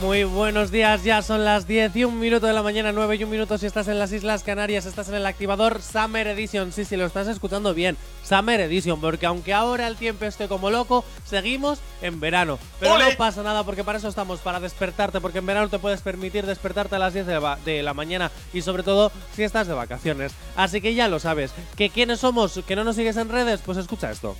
[0.00, 3.24] Muy buenos días, ya son las 10 y un minuto de la mañana, 9 y
[3.24, 6.84] un minuto si estás en las Islas Canarias, estás en el activador Summer Edition, sí,
[6.84, 7.96] sí, lo estás escuchando bien,
[8.28, 12.58] Summer Edition, porque aunque ahora el tiempo esté como loco, seguimos en verano.
[12.80, 16.00] Pero no pasa nada porque para eso estamos, para despertarte, porque en verano te puedes
[16.00, 19.68] permitir despertarte a las 10 de la, de la mañana y sobre todo si estás
[19.68, 20.32] de vacaciones.
[20.56, 23.78] Así que ya lo sabes, que quiénes somos, que no nos sigues en redes, pues
[23.78, 24.36] escucha esto.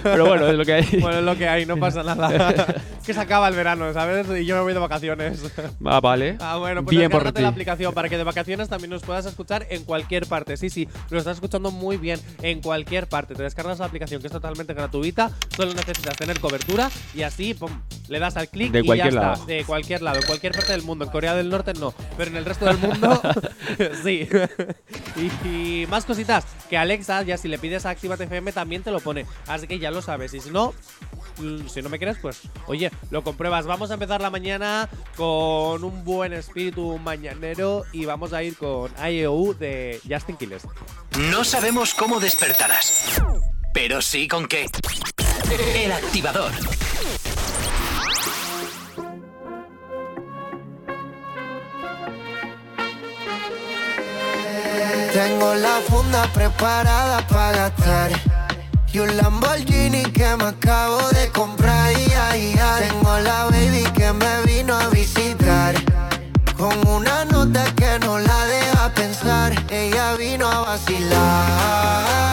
[0.03, 0.85] Pero bueno, es lo que hay.
[1.01, 2.65] Bueno, es lo que hay, no pasa nada.
[3.03, 4.27] que se acaba el verano, ¿sabes?
[4.39, 5.41] Y yo me voy de vacaciones.
[5.83, 6.37] Ah, vale.
[6.39, 7.41] Ah, bueno, pues Bien por ti.
[7.41, 10.55] la aplicación para que de vacaciones también nos puedas escuchar en cualquier parte.
[10.55, 13.35] Sí, sí, lo estás escuchando muy bien en cualquier parte.
[13.35, 17.71] Te descargas la aplicación que es totalmente gratuita, solo necesitas tener cobertura y así, pum,
[18.09, 19.33] le das al clic y cualquier ya lado.
[19.33, 19.45] está.
[19.45, 21.05] De cualquier lado, en cualquier parte del mundo.
[21.05, 23.21] En Corea del Norte no, pero en el resto del mundo
[24.03, 24.27] sí.
[25.43, 28.91] y, y más cositas, que Alexa ya si le pides a Actívate FM también te
[28.91, 29.25] lo pone.
[29.47, 30.33] Así que ya lo sabes.
[30.33, 30.73] Y si no,
[31.39, 33.65] Mm, si no me crees, pues oye, lo compruebas.
[33.65, 38.91] Vamos a empezar la mañana con un buen espíritu mañanero y vamos a ir con
[38.97, 40.63] IEU de Justin Quiles.
[41.31, 43.21] No sabemos cómo despertarás,
[43.73, 44.65] pero sí con qué.
[45.75, 46.51] El activador.
[55.17, 58.11] Tengo la funda preparada para gastar.
[58.93, 61.91] Y un Lamborghini que me acabo de comprar.
[61.93, 62.87] Y ay, ay.
[62.87, 65.73] Tengo la baby que me vino a visitar.
[66.55, 69.55] Con una nota que no la deja pensar.
[69.71, 72.26] Ella vino a vacilar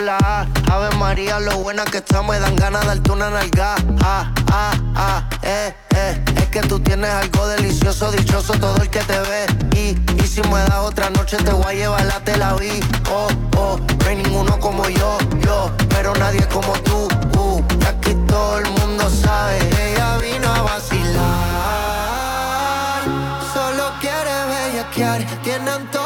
[0.00, 0.46] la A.
[0.72, 3.74] Ave María, lo buena que está Me dan ganas de darte una nalga.
[4.02, 6.24] Ah, ah, ah, eh, eh.
[6.36, 9.46] Es que tú tienes algo delicioso Dichoso todo el que te ve.
[9.76, 13.78] Y, si me das otra noche Te voy a llevar la Tel Aviv Oh, oh,
[13.78, 15.70] no hay ninguno como yo, yo.
[15.90, 17.08] Pero nadie como tú,
[17.38, 17.62] uh.
[17.86, 19.58] Aquí todo el mundo sabe.
[19.92, 21.22] Ella vino a vacilar.
[23.52, 25.26] Solo quiere bellaquear.
[25.42, 26.01] Tiene antojos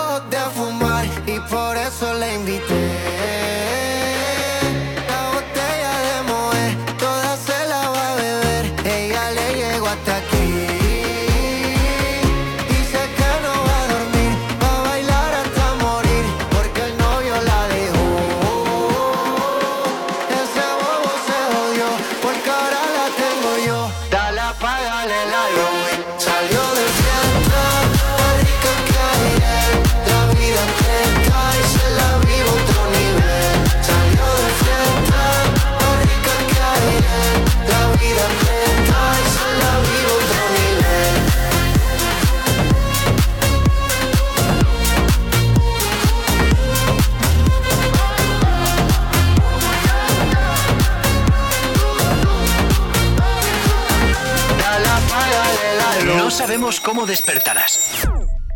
[56.66, 58.08] sabemos cómo despertarás,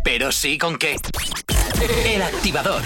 [0.02, 0.96] pero sí con qué.
[2.04, 2.82] El activador.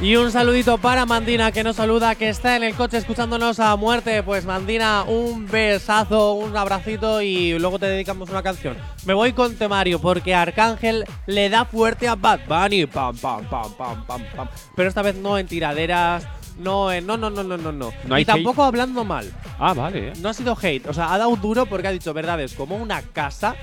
[0.00, 3.76] Y un saludito para Mandina que nos saluda, que está en el coche escuchándonos a
[3.76, 4.22] muerte.
[4.22, 8.76] Pues Mandina, un besazo, un abracito y luego te dedicamos una canción.
[9.06, 12.86] Me voy con temario porque Arcángel le da fuerte a Bad Bunny.
[12.86, 14.48] Pam, pam, pam, pam, pam, pam.
[14.74, 16.26] Pero esta vez no en tiraderas,
[16.58, 17.06] no en.
[17.06, 17.72] No, no, no, no, no.
[17.72, 17.92] no.
[18.04, 19.32] No hay y tampoco hablando mal.
[19.58, 20.08] Ah, vale.
[20.08, 20.12] ¿eh?
[20.20, 23.02] No ha sido hate, o sea, ha dado duro porque ha dicho verdades como una
[23.02, 23.56] casa,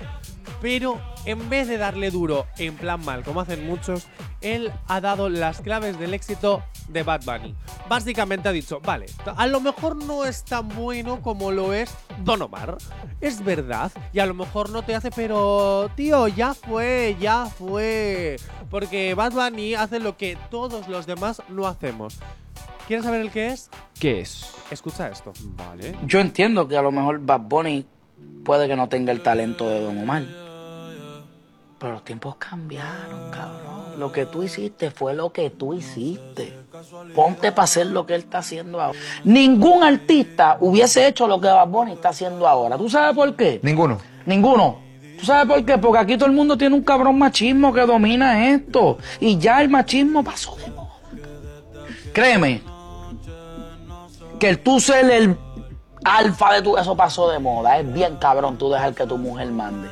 [0.62, 4.08] pero en vez de darle duro en plan mal, como hacen muchos,
[4.42, 7.56] él ha dado las claves del éxito de Bad Bunny.
[7.88, 9.06] Básicamente ha dicho, vale,
[9.36, 11.94] a lo mejor no es tan bueno como lo es
[12.24, 12.78] Don Omar,
[13.22, 18.38] es verdad, y a lo mejor no te hace, pero tío, ya fue, ya fue,
[18.70, 22.20] porque Bad Bunny hace lo que todos los demás no hacemos.
[22.88, 23.70] ¿Quieres saber el qué es?
[24.00, 24.46] ¿Qué es?
[24.70, 25.32] Escucha esto.
[25.56, 25.96] Vale.
[26.06, 27.86] Yo entiendo que a lo mejor Bad Bunny
[28.44, 30.24] puede que no tenga el talento de Don Omar.
[31.80, 34.00] Pero los tiempos cambiaron, cabrón.
[34.00, 36.54] Lo que tú hiciste fue lo que tú hiciste.
[37.16, 39.00] Ponte para hacer lo que él está haciendo ahora.
[39.24, 42.78] Ningún artista hubiese hecho lo que Bad Bunny está haciendo ahora.
[42.78, 43.60] ¿Tú sabes por qué?
[43.64, 43.98] Ninguno.
[44.26, 44.80] Ninguno.
[45.20, 45.78] ¿Tú sabes por qué?
[45.78, 48.98] Porque aquí todo el mundo tiene un cabrón machismo que domina esto.
[49.22, 50.90] Y ya el machismo pasó de moda.
[52.14, 52.73] Créeme.
[54.40, 55.38] Que tú ser el
[56.04, 56.78] alfa de tu...
[56.78, 57.80] Eso pasó de moda.
[57.80, 59.90] Es bien cabrón tú dejar que tu mujer mande.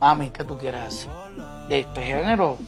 [0.00, 1.10] Mami, ¿qué tú quieres hacer?
[1.68, 2.58] Este género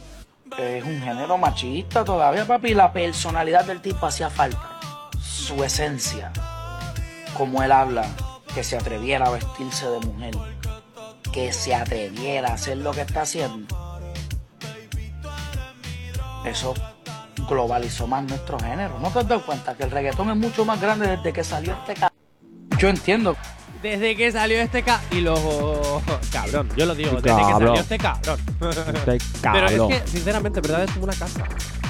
[0.57, 2.73] es un género machista todavía, papi.
[2.73, 4.79] La personalidad del tipo hacía falta.
[5.21, 6.31] Su esencia.
[7.37, 8.05] Como él habla,
[8.53, 10.35] que se atreviera a vestirse de mujer.
[11.31, 13.75] Que se atreviera a hacer lo que está haciendo.
[16.45, 16.73] Eso
[17.47, 18.99] globalizó más nuestro género.
[18.99, 21.73] ¿No te has dado cuenta que el reggaetón es mucho más grande desde que salió
[21.73, 22.11] este ca...
[22.77, 23.35] Yo entiendo
[23.81, 25.01] Desde que salió este ca...
[25.11, 26.01] Y luego...
[26.31, 28.39] Cabrón, yo lo digo, desde que salió este cabrón.
[28.59, 31.45] Este Pero es que, sinceramente, verdad es como una casa.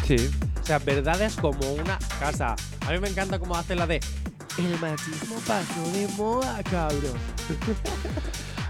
[0.05, 0.29] Sí.
[0.61, 2.55] O sea, verdad es como una casa.
[2.87, 3.99] A mí me encanta cómo hace la de...
[4.57, 7.13] El machismo pasó de moda, cabrón.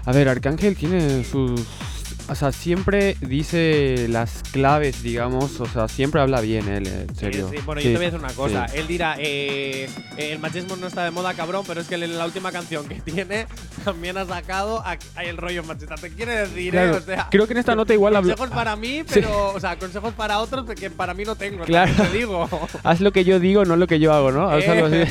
[0.04, 1.62] A ver, Arcángel tiene sus.
[2.30, 5.58] O sea, siempre dice las claves, digamos.
[5.60, 7.48] O sea, siempre habla bien él, en serio.
[7.50, 8.66] Sí, sí, Bueno, Sí, yo te voy a decir una cosa.
[8.72, 12.16] Él dirá, eh, eh, el machismo no está de moda, cabrón, pero es que en
[12.16, 13.46] la última canción que tiene
[13.84, 15.96] también ha sacado a- a el rollo machista.
[15.96, 16.98] Te quiere decir, Claro, eh?
[16.98, 18.34] O sea, creo que en esta nota igual habla.
[18.36, 21.64] consejos para mí, pero, o sea, consejos para otros que para mí no tengo.
[21.64, 21.92] Claro.
[21.94, 22.48] Te digo.
[22.84, 24.48] Haz lo que yo digo, no lo que yo hago, ¿no?
[24.48, 25.04] Algo así.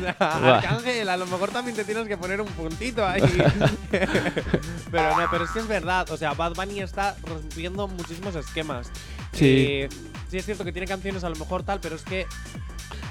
[0.00, 3.20] Sea, Arcángel, a lo mejor también te tienes que poner un puntito ahí.
[4.90, 5.97] pero no, pero es que es verdad.
[6.10, 8.90] O sea, Bad Bunny está rompiendo muchísimos esquemas.
[9.32, 9.66] Sí.
[9.68, 9.88] Eh,
[10.30, 12.26] sí, es cierto que tiene canciones a lo mejor tal, pero es que.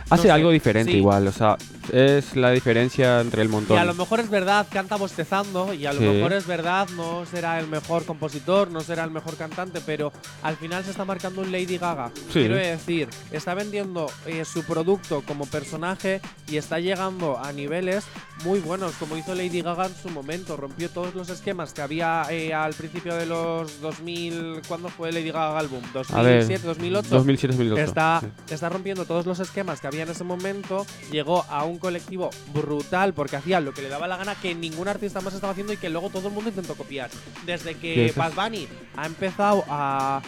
[0.09, 0.97] Hace sé, algo diferente sí.
[0.99, 1.57] igual, o sea,
[1.91, 3.77] es la diferencia entre el Y montón.
[3.77, 6.05] a lo mejor es verdad, canta bostezando, y a lo Sí.
[6.05, 10.11] mejor es verdad, no será el mejor compositor, no será el mejor cantante, pero
[10.43, 12.11] al final se está marcando un Lady Gaga.
[12.27, 12.39] Sí.
[12.39, 18.05] Quiero decir, está vendiendo eh, su producto como personaje y está llegando a niveles
[18.43, 20.57] muy buenos, como hizo Lady Gaga en su momento.
[20.57, 24.61] Rompió todos los esquemas que había eh, al principio de los 2000.
[24.67, 25.81] ¿Cuándo fue Lady Gaga álbum?
[26.13, 27.09] A ver, ¿2007, 2008?
[27.09, 27.81] 2007, 2008.
[27.81, 28.53] Está, sí.
[28.53, 30.85] está rompiendo todos los esquemas que había en ese momento.
[31.11, 34.87] Llegó a un colectivo brutal porque hacía lo que le daba la gana que ningún
[34.87, 37.09] artista más estaba haciendo y que luego todo el mundo intentó copiar.
[37.45, 40.21] Desde que Bad Bunny ha empezado a,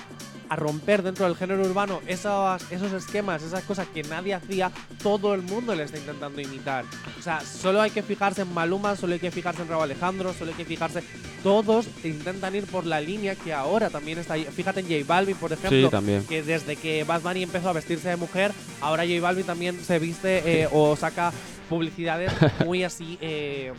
[0.49, 4.71] a romper dentro del género urbano esos, esos esquemas, esas cosas que nadie hacía,
[5.03, 6.85] todo el mundo le está intentando imitar.
[7.19, 10.33] O sea, solo hay que fijarse en Maluma, solo hay que fijarse en Raúl Alejandro,
[10.33, 11.03] solo hay que fijarse.
[11.43, 14.43] Todos intentan ir por la línea que ahora también está ahí.
[14.45, 16.25] Fíjate en J Balvin, por ejemplo Sí, también.
[16.25, 18.51] que desde que Bad Bunny empezó a vestirse de mujer,
[18.81, 21.31] ahora J Balvin también se viste eh, o saca
[21.69, 22.31] publicidades
[22.65, 23.71] muy así eh,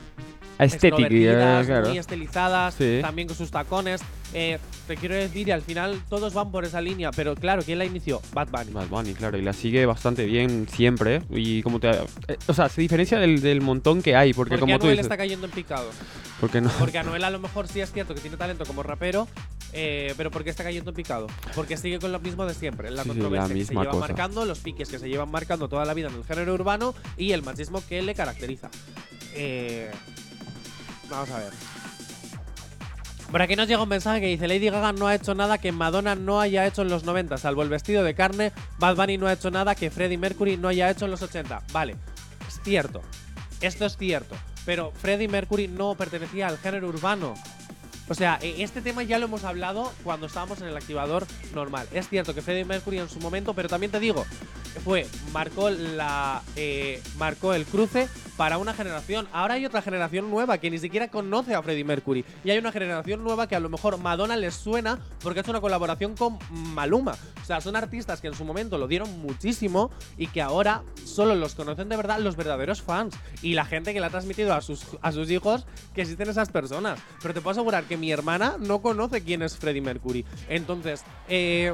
[0.65, 1.89] Estética, extrovertidas, claro.
[1.89, 2.99] muy estilizadas, Sí.
[3.03, 4.01] también con sus tacones.
[4.33, 7.79] Eh, te quiero decir, y al final todos van por esa línea, pero claro, ¿quién
[7.79, 8.21] la inició?
[8.33, 8.73] Bad Bunny.
[8.73, 11.23] Bad Bunny, claro, y la sigue bastante bien siempre.
[11.31, 11.91] Y como te.
[11.91, 12.07] eh,
[12.47, 15.07] o sea, se diferencia del, del montón que hay, porque, Porque como tú Anuel dices.
[15.07, 15.91] está cayendo en picado.
[16.41, 16.71] Porque no.
[16.79, 19.27] Porque Anuel a lo mejor sí es cierto que tiene talento como rapero,
[19.73, 21.27] eh, pero ¿por qué está cayendo en picado?
[21.55, 23.99] Porque sigue con lo mismo de siempre, la Sí, controversia la que se lleva cosa.
[24.01, 27.33] marcando, los piques que se llevan marcando toda la vida en el género urbano y
[27.33, 28.71] el machismo que le caracteriza.
[29.35, 29.91] Eh,
[31.11, 31.53] vamos a ver.
[33.31, 35.71] Por aquí nos llega un mensaje que dice Lady Gaga no ha hecho nada que
[35.71, 38.53] Madonna no haya hecho en los 90, salvo el vestido de carne.
[38.79, 41.63] Bad Bunny no ha hecho nada que Freddie Mercury no haya hecho en los 80.
[41.73, 41.95] Vale,
[42.49, 43.03] es cierto.
[43.61, 44.35] Esto es cierto.
[44.67, 47.35] Pero Freddie Mercury no pertenecía al género urbano.
[48.11, 51.87] O sea, eh, este tema ya lo hemos hablado cuando estábamos en el activador normal.
[51.93, 54.27] Es cierto que Freddie Mercury en su momento, pero también te digo,
[54.85, 59.29] fue marcó la eh, marcó el cruce para una generación.
[59.33, 62.25] Ahora hay otra generación nueva que ni siquiera conoce a Freddie Mercury.
[62.43, 65.51] Y hay una generación nueva que a lo mejor Madonna les suena porque ha hecho
[65.51, 67.17] una colaboración con Maluma.
[67.43, 71.35] O sea, son artistas que en su momento lo dieron muchísimo y que ahora solo
[71.35, 74.63] los conocen de verdad los verdaderos fans y la gente que le ha transmitido a
[74.63, 76.99] sus, a sus hijos que existen esas personas.
[77.21, 80.25] Pero te puedo asegurar que mi hermana no conoce quién es Freddie Mercury.
[80.49, 81.73] Entonces, eh,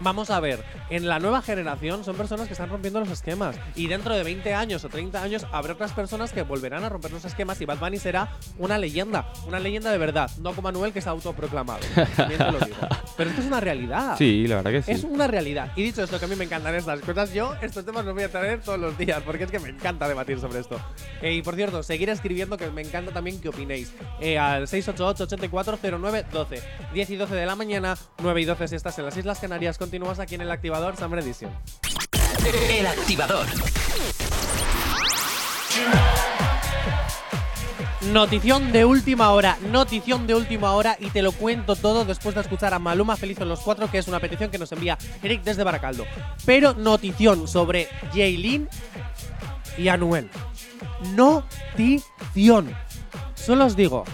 [0.00, 3.56] Vamos a ver, en la nueva generación son personas que están rompiendo los esquemas.
[3.74, 7.12] Y dentro de 20 años o 30 años habrá otras personas que volverán a romper
[7.12, 9.32] los esquemas y Bad Bunny será una leyenda.
[9.46, 11.80] Una leyenda de verdad, no como Manuel que es autoproclamado.
[12.16, 12.76] También te lo digo.
[13.16, 14.16] Pero esto es una realidad.
[14.18, 14.92] Sí, la verdad que sí.
[14.92, 15.72] Es una realidad.
[15.74, 18.24] Y dicho esto, que a mí me encantan estas cosas, yo estos temas los voy
[18.24, 20.80] a traer todos los días, porque es que me encanta debatir sobre esto.
[21.22, 23.92] Eh, y por cierto, seguir escribiendo, que me encanta también que opinéis.
[24.20, 26.62] Eh, al 688-8409-12.
[26.92, 29.78] 10 y 12 de la mañana, 9 y 12 si estás en las Islas Canarias.
[29.78, 31.50] Continúas aquí en el activador Summer Edition.
[32.70, 33.46] El activador.
[38.12, 42.40] Notición de última hora, notición de última hora y te lo cuento todo después de
[42.40, 45.42] escuchar a Maluma Feliz en los Cuatro, que es una petición que nos envía Eric
[45.42, 46.04] desde Baracaldo.
[46.44, 48.68] Pero notición sobre Jaylin
[49.76, 50.30] y Anuel.
[51.14, 52.74] Notición.
[53.34, 54.04] Solo os digo,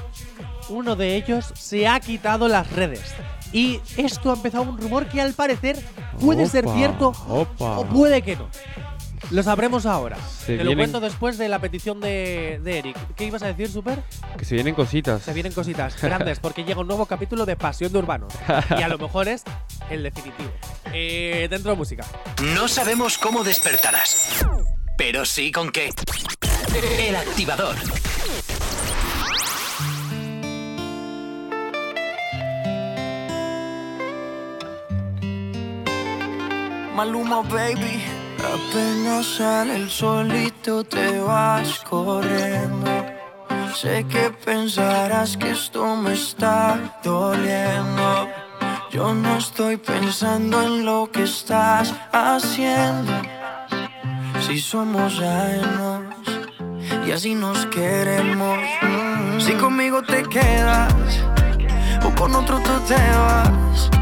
[0.68, 3.14] uno de ellos se ha quitado las redes.
[3.52, 5.78] Y esto ha empezado un rumor que al parecer
[6.18, 7.78] puede ser cierto opa.
[7.78, 8.48] o puede que no.
[9.32, 10.16] Lo sabremos ahora.
[10.44, 12.96] Se Te lo vienen- cuento después de la petición de, de Eric.
[13.16, 14.02] ¿Qué ibas a decir, Super?
[14.36, 15.22] Que se vienen cositas.
[15.22, 18.32] Se vienen cositas grandes porque llega un nuevo capítulo de Pasión de Urbanos.
[18.78, 19.42] Y a lo mejor es
[19.88, 20.50] el definitivo.
[20.92, 22.04] Eh, dentro de música.
[22.54, 24.44] No sabemos cómo despertarás,
[24.98, 25.90] pero sí con qué.
[26.98, 27.76] El activador.
[36.94, 38.02] Maluma, baby.
[38.44, 42.90] Apenas sale el solito te vas corriendo.
[43.74, 48.28] Sé que pensarás que esto me está doliendo.
[48.90, 53.12] Yo no estoy pensando en lo que estás haciendo.
[54.46, 56.02] Si somos ajenos
[57.06, 58.58] y así nos queremos.
[59.38, 60.92] Si conmigo te quedas
[62.04, 64.01] o con otro tú te vas.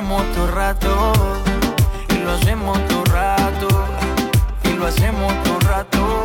[0.00, 1.12] hacemos todo rato.
[2.08, 3.68] Y lo hacemos todo rato.
[4.64, 6.22] Y lo hacemos todo rato.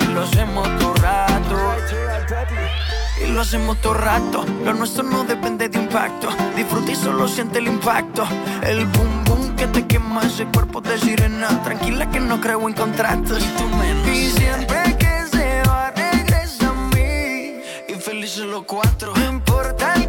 [0.00, 1.56] Y lo hacemos todo rato.
[3.22, 4.46] Y lo hacemos todo rato.
[4.64, 6.28] Lo nuestro no depende de impacto.
[6.56, 8.26] Disfruta y solo siente el impacto.
[8.62, 11.62] El boom boom que te quema ese cuerpo de sirena.
[11.62, 13.44] Tranquila que no creo en contratos.
[13.44, 14.08] Y tú menos.
[14.08, 17.60] Y siempre que se va, regresa a mí.
[17.88, 19.12] Y felices los cuatro.
[19.14, 20.08] No importa el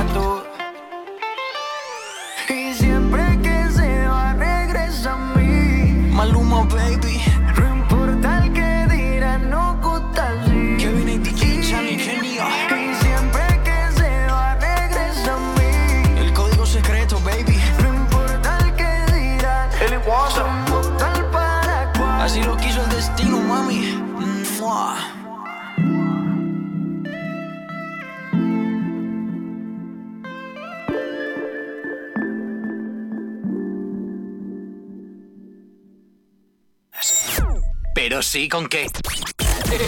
[38.11, 38.87] Eso sí, ¿con qué?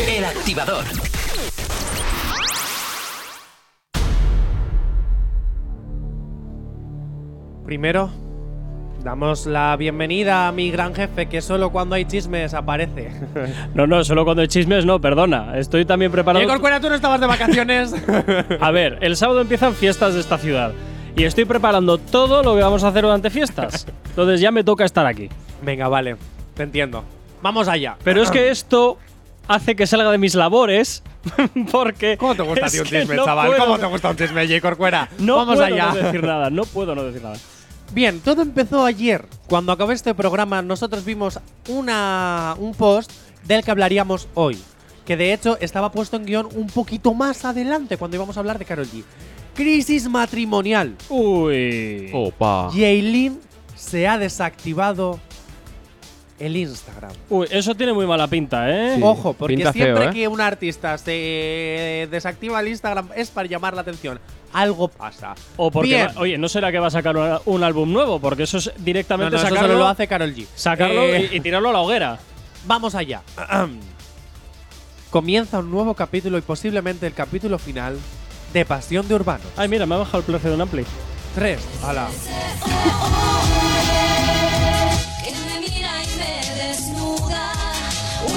[0.08, 0.86] El activador.
[7.66, 8.10] Primero,
[9.04, 13.12] damos la bienvenida a mi gran jefe que solo cuando hay chismes aparece.
[13.76, 15.58] No, no, solo cuando hay chismes, no, perdona.
[15.58, 16.46] Estoy también preparado.
[16.46, 17.94] Oye, Corcuera, tú no estabas de vacaciones.
[18.62, 20.72] A ver, el sábado empiezan fiestas de esta ciudad.
[21.18, 23.86] Y estoy preparando todo lo que vamos a hacer durante fiestas.
[24.12, 25.28] Entonces ya me toca estar aquí.
[25.62, 26.16] Venga, vale,
[26.56, 27.04] te entiendo.
[27.44, 27.98] Vamos allá.
[28.04, 28.98] Pero es que esto
[29.48, 31.04] hace que salga de mis labores.
[31.72, 32.18] Porque.
[32.18, 33.48] ¿Cómo te gusta a ti un chisme, no chaval?
[33.50, 34.62] puedo- ¿Cómo te gusta un chisme, J.
[34.62, 35.10] Corcuera?
[35.20, 35.90] No Vamos puedo allá.
[35.90, 37.36] no decir nada, no puedo no decir nada.
[37.92, 39.26] Bien, todo empezó ayer.
[39.48, 43.12] Cuando acabó este programa, nosotros vimos una, un post
[43.46, 44.58] del que hablaríamos hoy.
[45.06, 48.58] Que de hecho estaba puesto en guion un poquito más adelante cuando íbamos a hablar
[48.58, 49.04] de Carol G.
[49.54, 50.96] Crisis matrimonial.
[51.10, 52.10] Uy.
[52.14, 52.70] Opa.
[52.74, 53.40] Yailin
[53.76, 55.20] se ha desactivado
[56.46, 57.12] el Instagram.
[57.30, 58.96] Uy, eso tiene muy mala pinta, ¿eh?
[58.98, 59.02] Sí.
[59.04, 60.10] Ojo, porque pinta feo, siempre ¿eh?
[60.14, 64.20] que un artista se desactiva el Instagram es para llamar la atención.
[64.54, 65.34] Algo pasa.
[65.58, 66.08] O porque, Bien.
[66.10, 68.20] va- oye, ¿no será que va a sacar un álbum nuevo?
[68.20, 70.46] Porque eso es directamente no, eso sacarlo, solo lo hace Carol G.
[70.56, 72.20] sacarlo Eh, y, y tirarlo a la hoguera.
[72.66, 73.22] Vamos allá.
[75.10, 77.98] Comienza un nuevo capítulo y posiblemente el capítulo final
[78.54, 79.44] de Pasión de Urbano.
[79.58, 80.86] Ay, mira, me ha bajado el precio de un ampli.
[81.36, 81.60] 3.
[81.84, 82.08] Ala.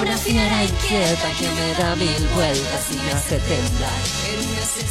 [0.00, 3.90] Una fiera inquieta que me da mil vueltas y me hace temblar.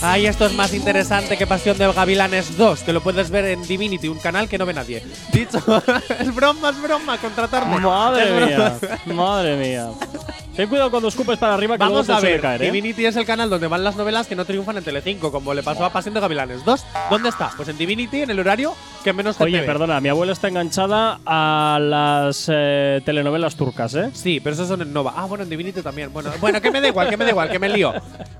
[0.01, 3.61] Ay, esto es más interesante que Pasión de Gavilanes 2, que lo puedes ver en
[3.63, 5.03] Divinity, un canal que no ve nadie.
[5.31, 5.59] Dicho,
[6.19, 7.79] es broma, es broma, contratarme.
[7.79, 9.89] Madre mía, madre mía.
[10.55, 12.65] Ten cuidado cuando escupes para arriba que Vamos luego te a ver, caer, ¿eh?
[12.67, 15.63] Divinity es el canal donde van las novelas que no triunfan en Telecinco, como le
[15.63, 16.85] pasó a Pasión de Gavilanes 2.
[17.09, 17.51] ¿Dónde está?
[17.57, 19.65] Pues en Divinity, en el horario que menos gente Oye, ve.
[19.65, 24.11] perdona, mi abuela está enganchada a las eh, telenovelas turcas, ¿eh?
[24.13, 25.13] Sí, pero esos son en Nova.
[25.17, 26.13] Ah, bueno, en Divinity también.
[26.13, 27.93] Bueno, bueno, que me da igual, que me da igual, que me lío.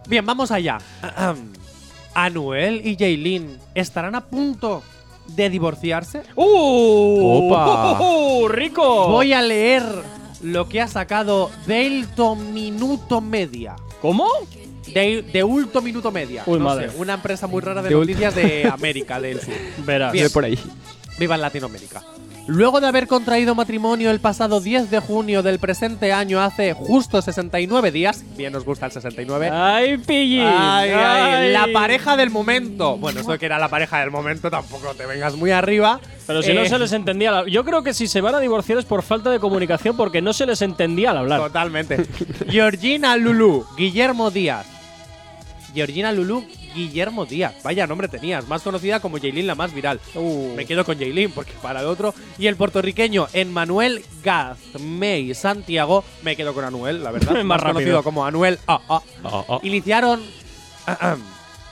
[0.07, 0.77] Bien, vamos allá.
[2.13, 4.83] Anuel y Jaylin estarán a punto
[5.27, 6.21] de divorciarse.
[6.35, 7.49] ¡Uh!
[7.51, 7.99] Opa.
[7.99, 9.09] ¡Uh, rico!
[9.09, 9.83] Voy a leer
[10.45, 13.75] lo que ha sacado Delto Minuto Media.
[14.01, 14.29] ¿Cómo?
[14.87, 16.43] De, de Ulto Minuto Media.
[16.45, 16.91] Uy, no madre.
[16.91, 19.53] sé, una empresa muy rara de, noticias de América del Sur.
[19.85, 20.13] Verás.
[20.13, 20.29] Bien.
[20.31, 20.59] Por ahí.
[21.17, 22.03] Viva en Latinoamérica.
[22.47, 27.19] Luego de haber contraído matrimonio el pasado 10 de junio del presente año, hace justo
[27.19, 30.43] 69 días, bien nos gusta el 69, ¡Ay, pillín!
[30.45, 32.97] Ay, ay, la pareja del momento.
[32.97, 35.99] Bueno, eso que era la pareja del momento, tampoco te vengas muy arriba.
[36.27, 37.39] Pero si no Eh, se les entendía.
[37.39, 40.21] al- Yo creo que si se van a divorciar es por falta de comunicación porque
[40.21, 41.39] no se les entendía al hablar.
[41.39, 42.05] Totalmente.
[42.47, 44.67] Georgina Lulú, Guillermo Díaz.
[45.73, 47.55] Georgina Lulú, Guillermo Díaz.
[47.63, 49.99] Vaya nombre tenías, más conocida como Jaylin la más viral.
[50.13, 50.53] Uh.
[50.55, 52.13] Me quedo con Jaylin porque para el otro.
[52.37, 56.03] Y el puertorriqueño Emmanuel Gazmey Santiago.
[56.21, 57.31] Me quedo con Anuel, la verdad.
[57.43, 58.59] Más más conocido como Anuel.
[58.67, 59.01] Ah, ah.
[59.23, 59.59] Oh, oh.
[59.63, 60.21] Iniciaron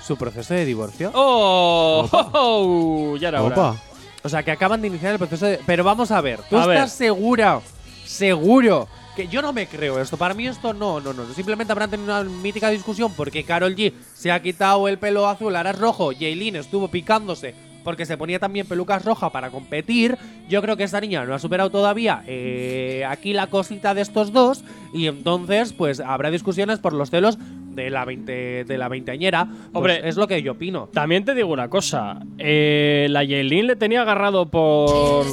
[0.05, 1.11] su proceso de divorcio.
[1.13, 2.09] ¡Oh!
[2.33, 3.43] oh, ya era.
[3.43, 3.75] Opa.
[4.23, 5.59] O sea, que acaban de iniciar el proceso de.
[5.65, 7.07] Pero vamos a ver, ¿tú A estás ver.
[7.09, 7.61] segura?
[8.05, 8.87] Seguro.
[9.15, 10.17] Que yo no me creo esto.
[10.17, 11.25] Para mí esto no, no, no.
[11.33, 15.55] Simplemente habrán tenido una mítica discusión porque Carol G se ha quitado el pelo azul,
[15.55, 16.11] ahora es rojo.
[16.11, 20.17] Jaylin estuvo picándose porque se ponía también pelucas rojas para competir.
[20.49, 24.31] Yo creo que esta niña no ha superado todavía eh, aquí la cosita de estos
[24.31, 24.63] dos.
[24.93, 27.37] Y entonces, pues habrá discusiones por los celos
[27.75, 29.45] de la, 20, de la veinteañera.
[29.45, 30.01] Pues, Hombre.
[30.07, 30.89] es lo que yo opino.
[30.93, 32.19] También te digo una cosa.
[32.37, 35.25] Eh, la Yailin le tenía agarrado por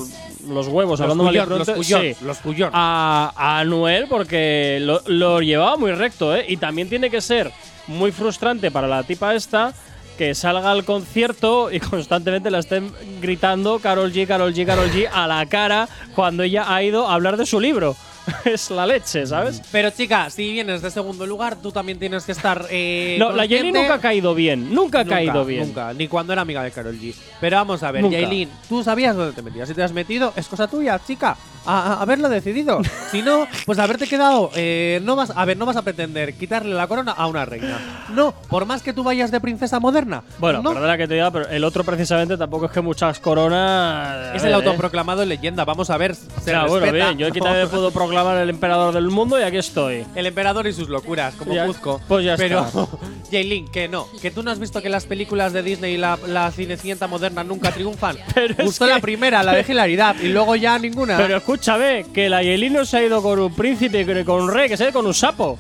[0.49, 2.39] los huevos, Los hablando mal y cuyón, los pronto, cuyón, sí, los
[2.73, 6.45] a, a Anuel porque lo, lo llevaba muy recto, ¿eh?
[6.49, 7.53] Y también tiene que ser
[7.87, 9.75] muy frustrante para la tipa esta
[10.17, 15.09] que salga al concierto y constantemente la estén gritando Carol G, Carol G, Carol G
[15.11, 17.97] a la cara cuando ella ha ido a hablar de su libro.
[18.45, 19.63] es la leche, ¿sabes?
[19.73, 22.67] Pero chica, si vienes de segundo lugar, tú también tienes que estar.
[22.71, 25.67] Eh, No, la consciente- nunca ha caído bien, nunca ha Nunca, caído bien.
[25.69, 27.15] Nunca, ni cuando era amiga de Carol G.
[27.41, 28.09] Pero vamos a ver.
[28.09, 29.69] Yailin, tú sabías dónde te metías.
[29.69, 31.37] Si te has metido, es cosa tuya, chica.
[31.67, 32.81] A, a- haberlo decidido.
[33.11, 34.51] si no, pues haberte quedado.
[34.57, 37.79] eh, no vas, a ver, no vas a pretender quitarle la corona a una reina.
[38.15, 40.23] No, por más que tú vayas de princesa moderna.
[40.39, 40.73] Bueno, no.
[40.73, 44.35] perdona que te diga, pero el otro precisamente tampoco es que muchas coronas.
[44.37, 44.55] Es el ¿eh?
[44.55, 45.65] autoproclamado leyenda.
[45.65, 46.15] Vamos a ver.
[46.15, 50.05] Se bueno, bien, yo aquí también puedo proclamar el emperador del mundo y aquí estoy.
[50.15, 52.01] El emperador y sus locuras, como Ya- Cuzco.
[52.09, 52.67] pues ya Pero.
[53.31, 54.07] Jaylin, que no.
[54.21, 57.45] Que tú no has visto que las películas de Disney y la, la cinecienta moderna
[57.45, 58.17] nunca triunfan.
[58.35, 61.17] Pero es Gustó que- la primera, la de hilaridad, y luego ya ninguna.
[61.17, 64.69] Pero escúchame, que la Yelin no se ha ido con un príncipe, con un rey,
[64.69, 65.59] que se ha ido con un sapo.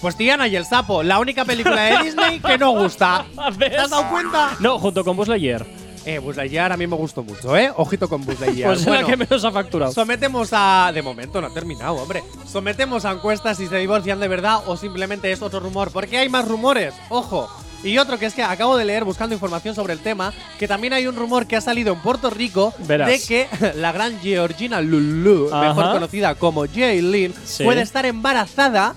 [0.00, 3.24] pues Tiana y el sapo, la única película de Disney que no gusta.
[3.58, 4.52] ¿Te has dado cuenta?
[4.60, 5.66] No, junto con Buzz Lightyear.
[6.06, 7.70] Eh, Buzz Lightyear a mí me gustó mucho, ¿eh?
[7.76, 8.70] Ojito con Buzz Lightyear.
[8.70, 9.92] Pues es la que menos ha facturado.
[9.92, 10.90] Sometemos a.
[10.94, 12.22] De momento no ha terminado, hombre.
[12.50, 15.90] Sometemos a encuestas si se divorcian de verdad o simplemente es otro rumor.
[15.92, 17.48] Porque hay más rumores, ojo.
[17.82, 20.92] Y otro que es que acabo de leer buscando información sobre el tema, que también
[20.92, 23.08] hay un rumor que ha salido en Puerto Rico Verás.
[23.08, 27.64] de que la gran Georgina Lulu, mejor conocida como Jaylin, Sí.
[27.64, 28.94] puede estar embarazada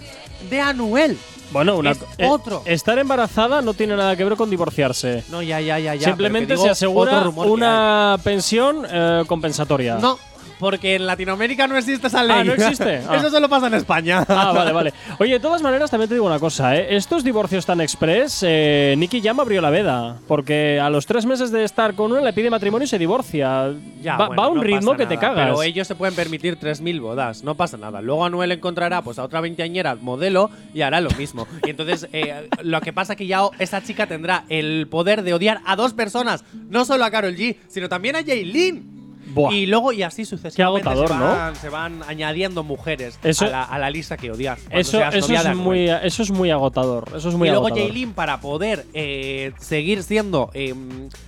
[0.49, 1.17] de Anuel.
[1.53, 2.63] Bueno, una, Es eh, otro.
[2.65, 5.23] estar embarazada no tiene nada que ver con divorciarse.
[5.29, 6.07] No, ya, ya, ya, ya.
[6.07, 9.97] Simplemente se asegura una pensión eh, compensatoria.
[9.99, 10.17] No,
[10.63, 12.37] porque en Latinoamérica no existe esa ley.
[12.39, 13.01] Ah, ¿no existe?
[13.09, 13.17] Ah.
[13.17, 14.25] Eso solo pasa en España.
[14.29, 14.93] Ah, vale, vale.
[15.19, 16.95] Oye, de todas maneras, también te digo una cosa, ¿eh?
[16.95, 20.19] Estos divorcios tan express, eh, Nicky Jam abrió la veda.
[20.25, 23.73] Porque a los tres meses de estar con uno le pide matrimonio y se divorcia.
[24.01, 25.47] Ya, va, bueno, va a un no ritmo que te cagas.
[25.47, 28.01] Pero ellos se pueden permitir 3.000 bodas, no pasa nada.
[28.01, 31.45] Luego Anuel encontrará pues a otra veinteañera modelo y hará lo mismo.
[31.65, 35.59] Y entonces eh, lo que pasa que ya esa chica tendrá el poder de odiar
[35.65, 39.02] a dos personas, no solo a Carol G, sino también a Jaylin.
[39.33, 39.53] Buah.
[39.53, 41.25] Y luego y así sucesivamente agotador, se, ¿no?
[41.25, 44.57] van, se van añadiendo mujeres Eso- a, la, a la lista que odiar.
[44.59, 47.09] cuando Eso, eso, es muy, eso es muy agotador.
[47.15, 47.67] Eso es muy y luego.
[47.69, 50.73] Jaylin, para poder eh, seguir siendo eh,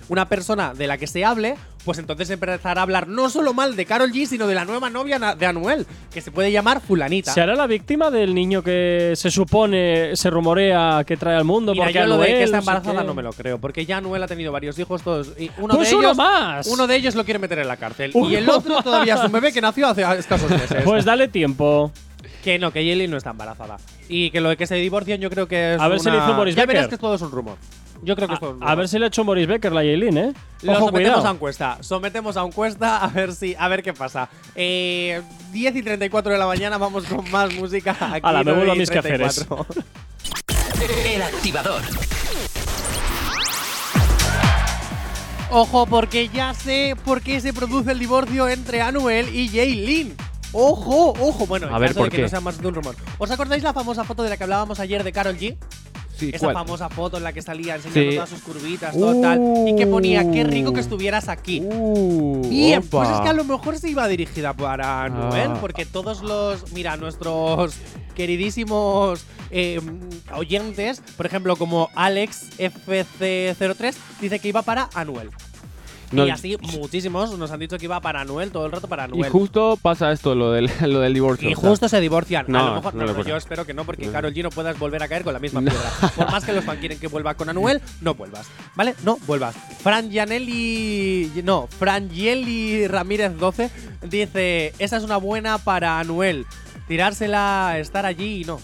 [0.08, 3.76] una persona de la que se hable, pues entonces empezará a hablar no solo mal
[3.76, 7.32] de Carol G, sino de la nueva novia de Anuel, que se puede llamar Fulanita.
[7.32, 11.72] ¿Se hará la víctima del niño que se supone, se rumorea que trae al mundo?
[11.72, 13.98] Mira, porque yo lo de Anuel, que está embarazada no me lo creo, porque ya
[13.98, 15.28] Anuel ha tenido varios hijos, todos.
[15.38, 16.66] Y uno Pues de uno ellos, más.
[16.66, 18.10] Uno de ellos lo quiere meter en la cárcel.
[18.14, 20.82] Uno y el otro todavía es un bebé que nació hace escasos meses.
[20.84, 21.92] Pues dale tiempo.
[22.42, 23.76] que no, que Jaylin no está embarazada.
[24.08, 26.18] Y que lo de que se divorcian yo creo que es A ver si le
[26.18, 27.56] hizo Boris Ya verás que todo es un rumor.
[28.02, 30.16] Yo creo que un A, a ver si le ha hecho Maurice Becker la Yailin,
[30.18, 30.32] ¿eh?
[30.62, 31.26] Lo Ojo, sometemos cuidado.
[31.28, 31.78] a encuesta.
[31.80, 34.28] Sometemos a encuesta a ver si a ver qué pasa.
[34.54, 38.20] Eh, 10 y 34 de la mañana vamos con más música aquí.
[38.22, 39.46] Ala, me 9 vuelvo a mis quehaceres.
[39.46, 39.82] 34.
[41.14, 41.82] El activador.
[45.50, 50.14] Ojo, porque ya sé por qué se produce el divorcio entre Anuel y Jaylin.
[50.52, 51.46] Ojo, ojo.
[51.46, 52.22] Bueno, en A ver, caso ¿por de que qué?
[52.24, 52.96] no sea más de un rumor.
[53.18, 55.56] ¿Os acordáis la famosa foto de la que hablábamos ayer de Carol G?
[56.16, 56.54] Sí, Esa ¿cuál?
[56.54, 58.16] famosa foto en la que salía enseñando Sí.
[58.16, 59.40] todas sus curvitas, todo tal.
[59.68, 61.60] Y que ponía, qué rico que estuvieras aquí.
[61.62, 62.88] Uh, Bien, opa.
[62.90, 65.58] pues es que a lo mejor se iba dirigida para Anuel, Ah.
[65.60, 67.74] porque todos los, mira, nuestros
[68.14, 69.80] queridísimos eh,
[70.34, 75.30] oyentes, por ejemplo, como Alex FC03, dice que iba para Anuel.
[76.24, 79.06] Y así muchísimos nos han dicho que iba para Anuel, todo el rato para Y
[79.06, 79.30] Anuel.
[79.30, 81.50] justo pasa esto, lo del, lo del divorcio.
[81.50, 81.68] Y o sea.
[81.68, 82.46] justo se divorcian.
[82.46, 84.08] a No, lo mejor, no no, lo yo espero que no, porque.
[84.10, 85.90] Carol G no puedas volver a caer con la misma piedra.
[86.14, 88.46] Por más que los fans quieren que vuelva con Anuel, no vuelvas.
[88.74, 88.94] ¿Vale?
[89.04, 89.54] No vuelvas.
[89.82, 91.32] Fran Gianelli.
[91.44, 93.70] No, Fran Gielli Ramírez 12
[94.02, 96.46] dice: Esa es una buena para Anuel.
[96.88, 98.60] Tirársela, estar allí y no.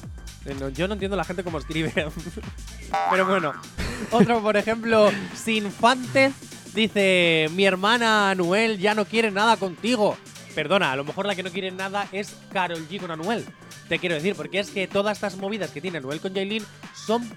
[0.46, 1.92] Eh, no, Yo no entiendo la gente cómo escribe.
[3.10, 3.52] Pero bueno.
[4.10, 6.32] Otro, por ejemplo, Sinfante
[6.74, 10.16] dice: Mi hermana Anuel ya no quiere nada contigo.
[10.54, 13.44] Perdona, a lo mejor la que no quiere nada es Carol G con Anuel.
[13.88, 17.28] Te quiero decir, porque es que todas estas movidas que tiene Anuel con Jaylin son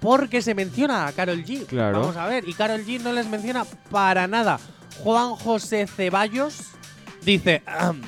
[0.00, 1.66] porque se menciona a Carol G.
[1.66, 2.00] Claro.
[2.00, 4.58] Vamos a ver, y Carol G no les menciona para nada.
[5.02, 6.58] Juan José Ceballos
[7.22, 8.02] dice: "Ahem,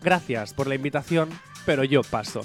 [0.00, 1.28] Gracias por la invitación,
[1.66, 2.42] pero yo paso.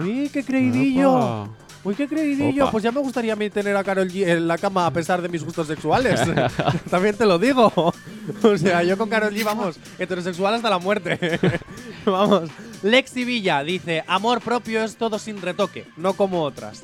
[0.00, 1.12] Uy, qué creidillo.
[1.14, 1.65] Opa.
[1.86, 2.64] Uy, qué creidillo.
[2.64, 2.72] Opa.
[2.72, 5.22] Pues ya me gustaría a mí tener a Carol G en la cama a pesar
[5.22, 6.20] de mis gustos sexuales.
[6.90, 7.72] También te lo digo.
[8.42, 11.38] O sea, yo con Carol G, vamos, heterosexual hasta la muerte.
[12.04, 12.50] vamos.
[12.82, 16.82] Lexi Villa dice: Amor propio es todo sin retoque, no como otras.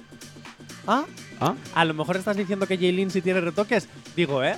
[0.86, 1.04] ¿Ah?
[1.40, 1.56] ¿Ah?
[1.74, 3.88] A lo mejor estás diciendo que Jaylin sí tiene retoques.
[4.14, 4.54] Digo, ¿eh?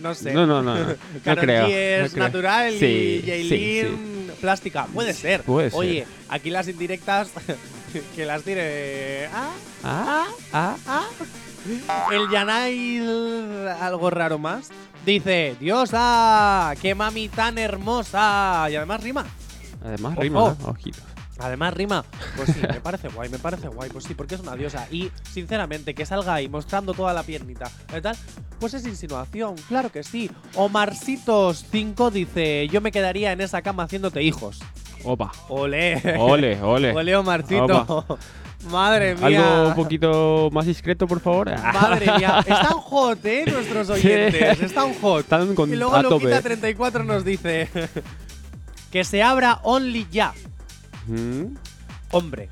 [0.00, 0.32] No sé.
[0.32, 0.76] No, no, no.
[0.76, 0.94] no.
[1.24, 1.66] Creo.
[1.66, 2.24] G es no creo.
[2.24, 4.86] natural Sí, y sí, Jaylin plástica.
[4.86, 5.42] Puede ser.
[5.42, 5.78] Puede ser.
[5.80, 7.32] Oye, aquí las indirectas
[8.16, 9.26] que las tire.
[9.28, 9.52] Ah,
[9.84, 10.76] Ah, ah.
[10.86, 11.08] ah.
[12.12, 14.70] El Yanail, algo raro más,
[15.06, 18.66] dice: Diosa, qué mami tan hermosa.
[18.70, 19.24] Y además rima.
[19.84, 20.22] Además, Ojo.
[20.22, 20.64] rima, ¿eh?
[20.64, 20.98] ojito.
[21.38, 22.04] Además rima.
[22.36, 23.90] Pues sí, me parece guay, me parece guay.
[23.90, 24.86] Pues sí, porque es una diosa.
[24.90, 28.16] Y sinceramente, que salga ahí mostrando toda la piernita y tal,
[28.60, 30.30] pues es insinuación, claro que sí.
[30.54, 34.60] Omarcitos5 dice: Yo me quedaría en esa cama haciéndote hijos.
[35.04, 35.30] Opa.
[35.48, 36.00] Ole.
[36.18, 36.92] Ole, ole.
[36.92, 38.04] Ole, Omarcito.
[38.70, 39.26] Madre mía.
[39.26, 41.50] Algo un poquito más discreto, por favor.
[41.74, 43.44] Madre mía, están hot, ¿eh?
[43.50, 45.20] Nuestros oyentes, están hot.
[45.22, 46.26] Están con- y luego a tope.
[46.26, 47.68] Loquita34 nos dice
[48.92, 50.32] que se abra Only Ya.
[51.08, 51.56] Mm,
[52.12, 52.48] Hombre,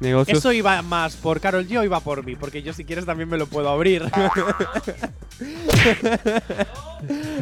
[0.00, 0.38] Negocios.
[0.40, 2.36] ¿eso iba más por Carol G o iba por mí?
[2.36, 4.02] Porque yo si quieres también me lo puedo abrir.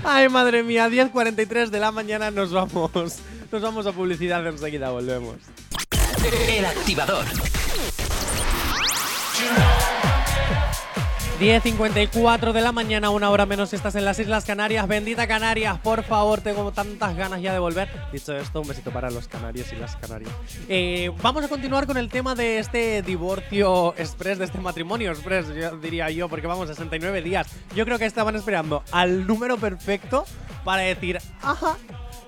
[0.05, 2.91] Ay, madre mía, 10.43 de la mañana nos vamos.
[3.55, 5.37] Nos vamos a publicidad, enseguida volvemos.
[6.49, 7.25] El activador.
[11.39, 14.89] 10.54 de la mañana, una hora menos estás en las Islas Canarias.
[14.89, 17.89] Bendita Canarias, por favor, tengo tantas ganas ya de volver.
[18.13, 20.33] Dicho esto, un besito para los canarios y las canarias.
[20.69, 25.47] Eh, vamos a continuar con el tema de este divorcio express, de este matrimonio express,
[25.55, 27.47] yo diría yo, porque vamos, 69 días.
[27.77, 30.25] Yo creo que estaban esperando al número perfecto
[30.65, 31.77] para decir, ajá,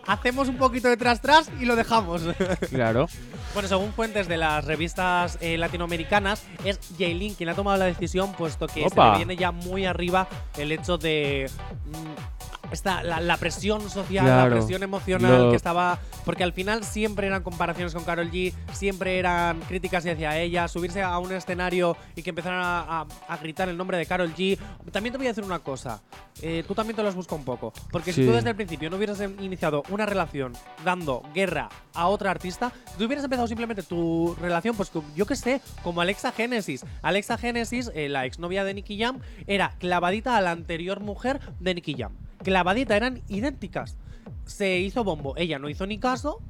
[0.06, 2.22] hacemos un poquito de tras tras y lo dejamos.
[2.70, 3.08] Claro.
[3.54, 8.32] Bueno, según fuentes de las revistas eh, latinoamericanas, es Jaylin quien ha tomado la decisión,
[8.32, 9.12] puesto que se Opa.
[9.12, 11.50] le viene ya muy arriba el hecho de.
[11.86, 14.50] mm, esta, la, la presión social, Claro.
[14.50, 15.98] la presión emocional Lo- que estaba.
[16.24, 21.02] Porque al final siempre eran comparaciones con Carol G, siempre eran críticas hacia ella, subirse
[21.02, 24.59] a un escenario y que empezaran a, a- a gritar el nombre de Carol G.
[24.92, 26.02] También te voy a decir una cosa,
[26.42, 27.72] eh, tú también te los buscas un poco.
[27.92, 30.52] Porque si tú desde el principio no hubieras iniciado una relación
[30.85, 35.37] dando guerra a otra artista, si tú hubieras empezado simplemente tu relación, pues yo que
[35.37, 36.85] sé, como Alexa Genesis.
[37.02, 41.74] Alexa Genesis, eh, la exnovia de Nicky Jam, era clavadita a la anterior mujer de
[41.74, 42.12] Nicky Jam.
[42.46, 43.96] Clavadita, eran idénticas.
[44.44, 46.40] Se hizo bombo, ella no hizo ni caso.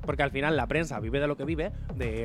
[0.00, 2.24] Porque al final la prensa vive de lo que vive, de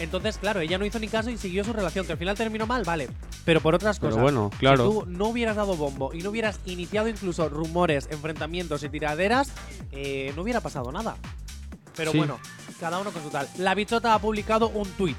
[0.00, 2.66] entonces, claro, ella no hizo ni caso y siguió su relación, que al final terminó
[2.66, 3.08] mal, vale.
[3.44, 4.22] Pero por otras Pero cosas.
[4.22, 4.84] bueno, claro.
[4.86, 9.52] Si tú no hubieras dado bombo y no hubieras iniciado incluso rumores, enfrentamientos y tiraderas,
[9.92, 11.16] eh, no hubiera pasado nada.
[11.96, 12.18] Pero Sí.
[12.18, 12.38] bueno,
[12.78, 13.48] cada uno con su tal.
[13.58, 15.16] La bichota ha publicado un tweet.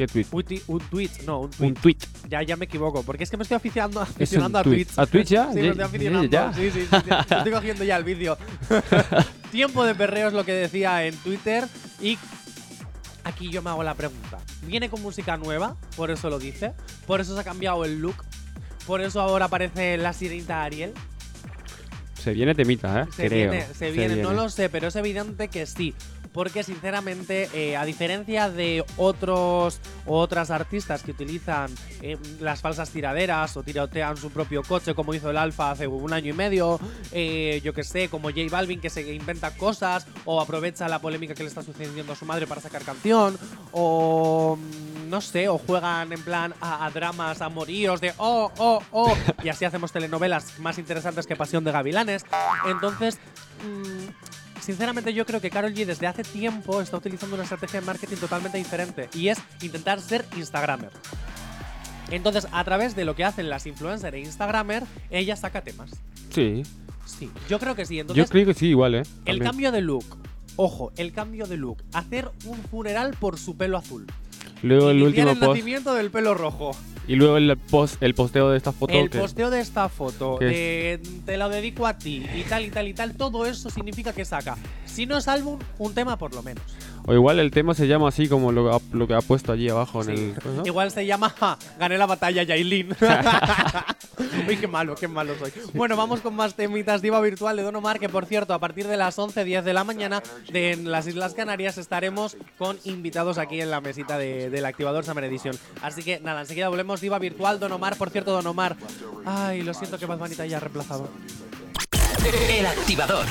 [0.00, 0.62] ¿Qué tweet?
[0.66, 1.68] Un, tweet, no, un tweet.
[1.68, 1.98] Un tweet.
[2.26, 4.86] Ya, ya me equivoco, porque es que me estoy aficionando, aficionando a tweet.
[4.86, 4.98] tweets.
[4.98, 5.52] ¿A tweets ya?
[5.52, 6.26] Sí, me estoy aficionando.
[6.26, 6.54] ya.
[6.54, 6.96] Sí, sí, sí,
[7.36, 8.38] estoy cogiendo ya el vídeo.
[9.52, 11.68] Tiempo de perreo es lo que decía en Twitter.
[12.00, 12.16] Y
[13.24, 14.38] aquí yo me hago la pregunta.
[14.62, 15.76] ¿Viene con música nueva?
[15.96, 16.72] Por eso lo dice.
[17.06, 18.24] Por eso se ha cambiado el look.
[18.86, 20.94] Por eso ahora aparece la sirenita Ariel.
[22.14, 23.06] Se viene temita, ¿eh?
[23.14, 23.50] Se Creo.
[23.50, 25.94] viene, se viene, no lo sé, pero es evidente que sí.
[26.32, 31.70] Porque sinceramente, eh, a diferencia de otros otras artistas que utilizan
[32.02, 36.12] eh, las falsas tiraderas o tirotean su propio coche, como hizo el Alfa hace un
[36.12, 36.78] año y medio,
[37.12, 41.34] eh, yo que sé, como J Balvin que se inventa cosas o aprovecha la polémica
[41.34, 43.36] que le está sucediendo a su madre para sacar canción,
[43.72, 48.82] o mm, no sé, o juegan en plan a, a dramas amoríos de oh, oh,
[48.92, 52.24] oh, y así hacemos telenovelas más interesantes que Pasión de Gavilanes.
[52.66, 53.18] Entonces,
[53.64, 57.86] mm, sinceramente yo creo que Carol G desde hace tiempo está utilizando una estrategia de
[57.86, 60.90] marketing totalmente diferente y es intentar ser Instagramer.
[62.10, 65.90] Entonces, a través de lo que hacen las influencers e Instagramer, ella saca temas.
[66.30, 66.62] Sí.
[67.06, 67.98] Sí, yo creo que sí.
[68.00, 69.02] Entonces, Yo creo que sí, igual, ¿eh?
[69.24, 70.04] el cambio de look.
[70.56, 71.82] Ojo, el cambio de look.
[71.92, 74.06] Hacer un funeral por su pelo azul.
[74.62, 75.50] Luego el último el post.
[75.50, 76.72] nacimiento del pelo rojo.
[77.08, 78.92] Y luego el post, el posteo de esta foto.
[78.92, 82.70] El posteo de esta foto, ¿Qué de te lo dedico a ti y tal y
[82.70, 86.34] tal y tal, todo eso significa que saca, si no es álbum, un tema por
[86.34, 86.62] lo menos.
[87.06, 89.68] O igual el tema se llama así como lo, ha- lo que ha puesto allí
[89.68, 90.10] abajo Sí.
[90.12, 90.56] en el.
[90.56, 90.66] ¿no?
[90.66, 92.94] Igual se llama ja, Gané la batalla, Yailin.
[94.48, 95.50] Uy, qué malo, qué malo soy.
[95.74, 97.02] Bueno, vamos con más temitas.
[97.02, 99.82] Diva virtual de Don Omar, que por cierto, a partir de las 11.10 de la
[99.84, 104.64] mañana de en las Islas Canarias estaremos con invitados aquí en la mesita de- del
[104.66, 105.56] activador Summer Edition.
[105.82, 107.00] Así que nada, enseguida volvemos.
[107.00, 107.96] Diva virtual, Don Omar.
[107.96, 108.76] Por cierto, Don Omar.
[109.24, 111.08] Ay, lo siento que Bad Bunny te haya reemplazado.
[112.48, 113.26] El activador.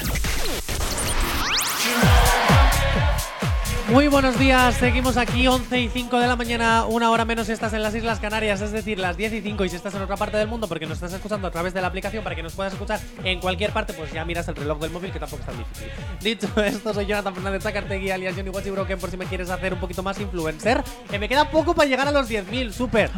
[3.91, 7.53] Muy buenos días, seguimos aquí 11 y 5 de la mañana, una hora menos si
[7.53, 10.03] estás en las Islas Canarias, es decir, las 10 y 5 y si estás en
[10.03, 12.43] otra parte del mundo porque nos estás escuchando a través de la aplicación para que
[12.43, 15.41] nos puedas escuchar en cualquier parte, pues ya miras el reloj del móvil que tampoco
[15.41, 15.87] es tan difícil.
[16.21, 19.73] Dicho esto, soy Jonathan Fernández Zacartegui, alias Johnny Watchy Broken, por si me quieres hacer
[19.73, 20.83] un poquito más influencer.
[21.09, 23.09] Que me queda poco para llegar a los 10.000, súper.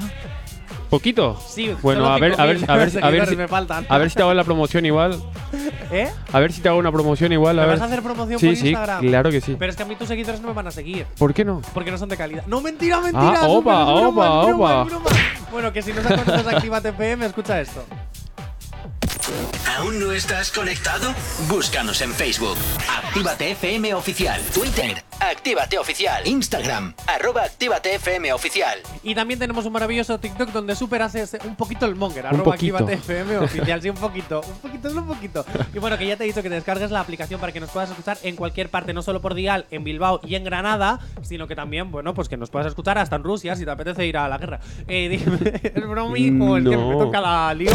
[0.90, 1.40] ¿Poquito?
[1.48, 3.86] Sí, Bueno, a ver, a ver, 5.000 a ver, a ver, si, me faltan.
[3.88, 5.22] a ver si te hago la promoción igual.
[5.92, 6.10] ¿Eh?
[6.32, 7.58] A ver si te hago una promoción igual.
[7.60, 7.76] A ¿Me ver.
[7.78, 9.02] vas a hacer promoción sí, por sí, Instagram?
[9.08, 9.56] claro que sí.
[9.58, 11.06] Pero es que a mí tus seguidores no me van a seguir.
[11.18, 11.62] ¿Por qué no?
[11.74, 12.44] Porque no son de calidad.
[12.48, 13.34] No, mentira, mentira.
[13.42, 14.84] Ah, opa, broma, opa, broma, opa.
[14.84, 15.10] broma.
[15.52, 17.84] Bueno, que si no sabes conoces Actívate FM, escucha esto.
[19.78, 21.13] ¿Aún no estás conectado?
[21.48, 22.58] Búscanos en Facebook.
[23.04, 24.41] Actívate FM Oficial.
[24.54, 25.04] Twitter.
[25.20, 26.28] Actívate Oficial.
[26.28, 26.94] Instagram.
[27.08, 28.80] Arroba Actívate FM Oficial.
[29.04, 32.26] Y también tenemos un maravilloso TikTok donde Super hace ese- un poquito el monger.
[32.26, 32.78] Un arroba poquito.
[32.78, 33.82] Actívate FM oficial.
[33.82, 34.41] Sí, un poquito.
[34.41, 35.46] Un poquito, solo un poquito.
[35.74, 37.70] Y bueno, que ya te he dicho que te descargues la aplicación para que nos
[37.70, 41.48] puedas escuchar en cualquier parte, no solo por Dial, en Bilbao y en Granada, sino
[41.48, 44.17] que también, bueno, pues que nos puedas escuchar hasta en Rusia si te apetece ir
[44.17, 44.60] a la guerra.
[44.88, 47.72] Eh, dime, ¿es bromi o es que me toca la lío?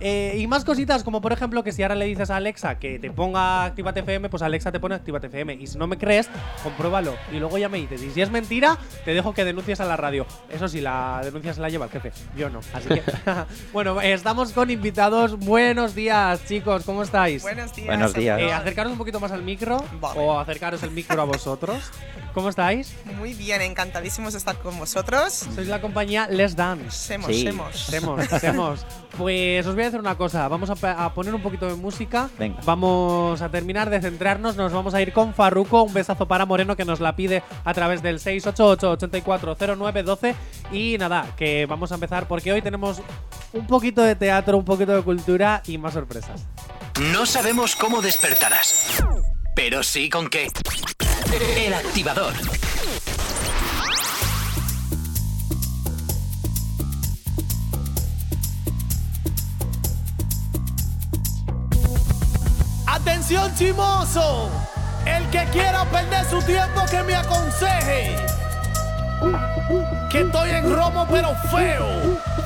[0.00, 2.98] Eh, y más cositas como por ejemplo que si ahora le dices a Alexa que
[2.98, 5.54] te ponga Actívate FM, pues Alexa te pone Actívate FM.
[5.54, 6.28] Y si no me crees,
[6.62, 7.14] compruébalo.
[7.32, 8.02] Y luego ya me dices.
[8.02, 10.26] Y si es mentira, te dejo que denuncies a la radio.
[10.50, 12.12] Eso sí, la denuncia se la lleva el jefe.
[12.36, 12.60] Yo no.
[12.72, 13.02] Así que,
[13.72, 15.38] bueno, estamos con invitados.
[15.38, 16.84] Buenos días, chicos.
[16.84, 17.42] ¿Cómo estáis?
[17.42, 17.86] Buenos días.
[17.88, 18.40] Buenos días.
[18.40, 20.20] Eh, acercaros un poquito más al micro Vale.
[20.20, 21.90] o acercaros el micro a vosotros.
[22.34, 22.94] ¿Cómo estáis?
[23.18, 25.32] Muy bien, encantadísimos de estar con vosotros.
[25.54, 26.90] Sois la compañía Les Dance.
[26.90, 27.42] Semos, Sí.
[27.42, 27.76] semos.
[27.76, 28.86] Semos, semos.
[29.16, 30.48] Pues os voy a decir una cosa.
[30.48, 32.30] Vamos a, poner un poquito de música.
[32.38, 32.60] Venga.
[32.64, 34.56] Vamos a terminar de centrarnos.
[34.56, 35.82] Nos vamos a ir con Farruko.
[35.82, 40.34] Un besazo para Moreno que nos la pide a través del 688-840912.
[40.72, 43.02] Y nada, que vamos a empezar porque hoy tenemos
[43.52, 46.46] un poquito de teatro, un poquito de cultura y más sorpresas.
[47.12, 49.02] No sabemos cómo despertarás,
[49.54, 50.48] pero sí con qué.
[51.56, 52.34] El activador.
[62.92, 64.50] Atención chimoso,
[65.06, 68.16] el que quiera perder su tiempo que me aconseje.
[70.10, 71.86] Que estoy en romo pero feo,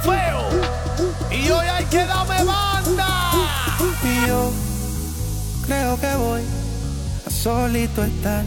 [0.02, 0.42] feo.
[1.30, 3.07] Y hoy hay que darme banda.
[4.02, 4.52] Y yo
[5.66, 6.42] creo que voy
[7.26, 8.44] a solito estar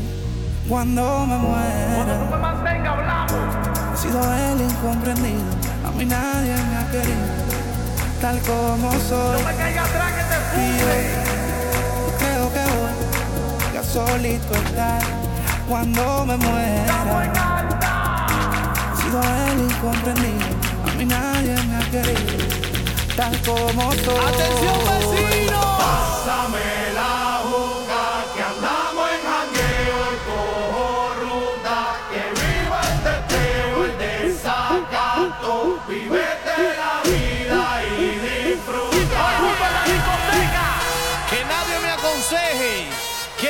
[0.70, 2.28] cuando me muera.
[3.94, 5.52] He sido el incomprendido,
[5.84, 7.28] a mí nadie me ha querido,
[8.22, 9.40] tal como soy.
[9.40, 10.24] Y yo creo que
[10.86, 11.47] voy a
[13.98, 15.02] solito estar
[15.68, 16.96] cuando me muera.
[18.94, 20.50] He sido el incomprendido,
[20.86, 22.46] a mí nadie me ha querido,
[23.16, 24.20] tal como soy.
[24.30, 25.58] Atención vecino.
[25.58, 26.48] Ocupa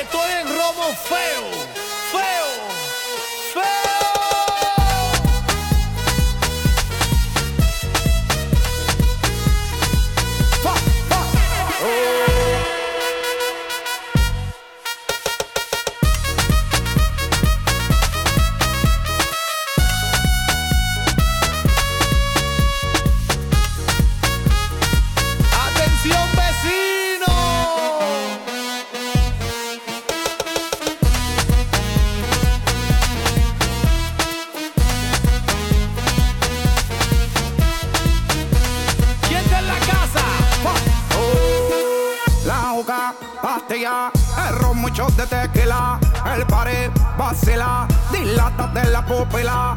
[0.07, 1.86] estoy en feo, feo,
[49.07, 49.76] 不配啦。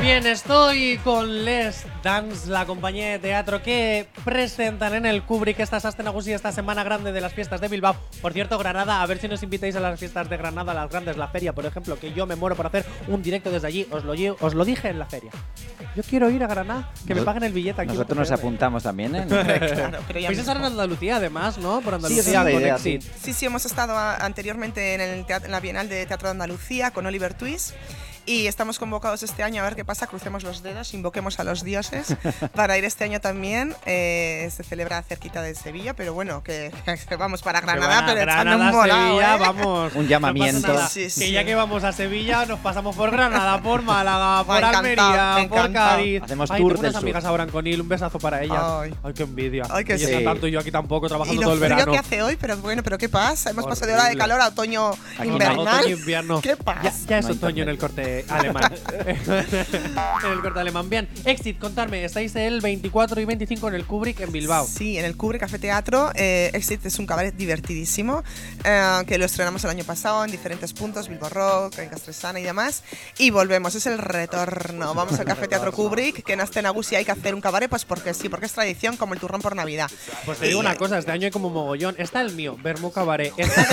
[0.00, 5.78] Bien, estoy con Les Dance, la compañía de teatro que presentan en el Kubrick esta
[5.78, 7.94] Sasten Nagusi, esta semana grande de las fiestas de Bilbao.
[8.22, 11.18] Por cierto, Granada, a ver si nos invitáis a las fiestas de Granada, las grandes,
[11.18, 13.86] la feria, por ejemplo, que yo me muero por hacer un directo desde allí.
[13.90, 15.32] Os lo, os lo dije en la feria.
[15.94, 17.92] Yo quiero ir a Granada, que me paguen el billete aquí.
[17.92, 19.26] Nosotros nos apuntamos también, ¿eh?
[19.28, 20.64] Claro, pero ya Vais a estar en.
[20.64, 21.82] Andalucía, además, ¿no?
[21.82, 23.02] Por Sí, Andalucía la con idea, Exit.
[23.02, 23.10] sí.
[23.22, 27.04] Sí, sí, hemos estado anteriormente en, el en la Bienal de Teatro de Andalucía con
[27.06, 27.74] Oliver Twist.
[28.26, 30.06] Y estamos convocados este año a ver qué pasa.
[30.06, 32.14] Crucemos los dedos, invoquemos a los dioses
[32.54, 33.74] para ir este año también.
[33.86, 36.70] Eh, se celebra cerquita de Sevilla, pero bueno, que,
[37.08, 39.38] que vamos para Granada, pero echando Granada, un volado, Sevilla, ¿eh?
[39.40, 39.92] vamos.
[40.00, 40.60] Un No llamamiento.
[40.62, 40.88] pasa nada.
[40.88, 41.32] Sí, Que sí.
[41.32, 45.72] ya que vamos a Sevilla, nos pasamos por Granada, por Málaga, por Almería, me por.
[45.72, 46.22] Cádiz.
[46.22, 47.02] Hacemos Ay, tour tengo del unas sur.
[47.08, 48.62] amigas ahora en Conil, un besazo para ellas.
[48.62, 49.12] Ay, Ay.
[49.14, 49.64] qué envidia.
[49.70, 50.24] Ay, que Ellas sí.
[50.24, 51.92] tanto y yo aquí tampoco, Y trabajando lo todo el verano.
[51.92, 53.50] que hace hoy, pero bueno, pero ¿qué pasa?
[53.50, 54.22] Hemos pasado de hora de Horrible.
[54.22, 55.32] calor a otoño Aquí no.
[55.34, 55.58] invernal.
[55.80, 56.40] Otoño, invierno.
[56.40, 56.82] ¿Qué pasa?
[56.82, 58.72] Ya, ya es No otoño en el corte alemán.
[60.24, 60.88] en el corte alemán.
[60.90, 64.66] Bien, Exit, contadme, estáis el 24 y 25 en el Kubrick en Bilbao.
[64.66, 66.10] Sí, en el Cubre Café Teatro.
[66.14, 68.22] Eh, Exit es un cabaret divertidísimo
[68.64, 72.42] eh, que lo estrenamos el año pasado en diferentes puntos, Bilbo Rock, en Castresana y
[72.42, 72.82] demás.
[73.18, 74.94] Y volvemos, es el retorno.
[74.94, 78.14] Vamos al Café Teatro Kubrick, que en Astenagusi hay que hacer un cabaret, pues porque
[78.14, 79.90] sí, porque es tradición como el turrón por Navidad.
[80.24, 81.94] Pues te digo Y- una cosa, este año hay como mogollón.
[81.98, 83.32] Está el mío, Bermú Cabaret.
[83.36, 83.66] Está.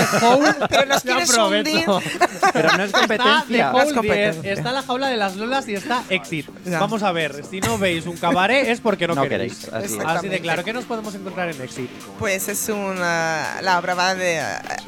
[0.70, 1.96] Pero nos Ya quieres aprovecho.
[1.96, 2.20] hundir.
[2.52, 3.70] Pero no es competencia.
[3.72, 3.94] No es Hole
[4.32, 4.52] 10, competencia.
[4.52, 6.46] está la jaula de las lolas y está Exit.
[6.66, 9.66] Vamos a ver, si no veis un cabaret es porque no, No queréis.
[9.66, 10.64] queréis, así de claro.
[10.64, 11.90] ¿Qué nos podemos encontrar en Exit?
[12.18, 14.40] Pues es una, la brava de,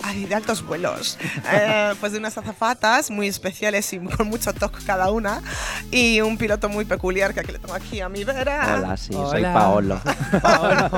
[0.02, 1.18] ay, de altos vuelos.
[1.52, 5.42] Eh, pues de unas azafatas muy especiales y con mucho toque cada una.
[5.90, 8.76] Y un piloto muy peculiar que aquí le tengo aquí a mi vera.
[8.78, 9.52] Hola, sí, soy Hola.
[9.54, 10.00] Paolo.
[10.42, 10.90] Paolo,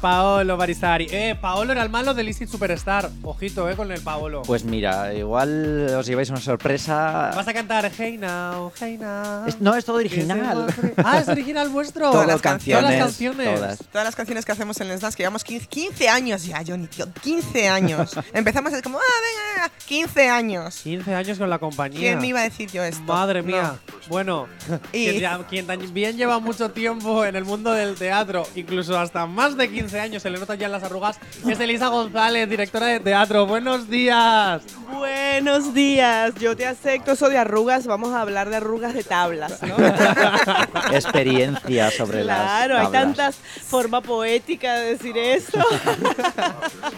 [0.00, 1.06] Paolo Barisari.
[1.10, 3.10] Eh, Paolo era el malo del Easy Superstar.
[3.22, 4.42] Ojito, eh, con el Paolo.
[4.42, 7.30] Pues mira, igual os lleváis una sorpresa.
[7.34, 9.46] Vas a cantar Hey Now, Hey Now.
[9.46, 10.66] Es- no, es todo original.
[10.98, 12.10] Ah, es original vuestro.
[12.10, 12.82] Todas las canciones.
[12.82, 13.54] Todas las canciones.
[13.54, 13.78] todas.
[13.92, 16.86] Todas las canciones que hacemos en Les Dance, que llevamos 15, 15 años ya, Johnny,
[16.86, 18.12] tío, 15 años.
[18.32, 20.80] Empezamos así como, ah, venga, venga, 15 años.
[20.82, 21.98] 15 años con la compañía.
[22.00, 23.02] ¿Quién me iba a decir yo esto?
[23.02, 23.46] Madre No.
[23.48, 23.74] mía.
[24.08, 24.48] Bueno,
[24.92, 29.70] Y- quien, también lleva mucho tiempo en el mundo del teatro, incluso hasta más de
[29.70, 31.18] 15 años, se le notan ya en las arrugas,
[31.48, 33.46] es Elisa González, directora de teatro.
[33.46, 34.62] Buenos días.
[34.92, 39.62] Buenos días, yo te acepto eso de arrugas, vamos a hablar de arrugas de tablas,
[39.62, 39.76] ¿no?
[40.92, 43.16] Experiencia sobre claro, las hay tablas.
[43.16, 45.58] tantas forma poética de decir eso.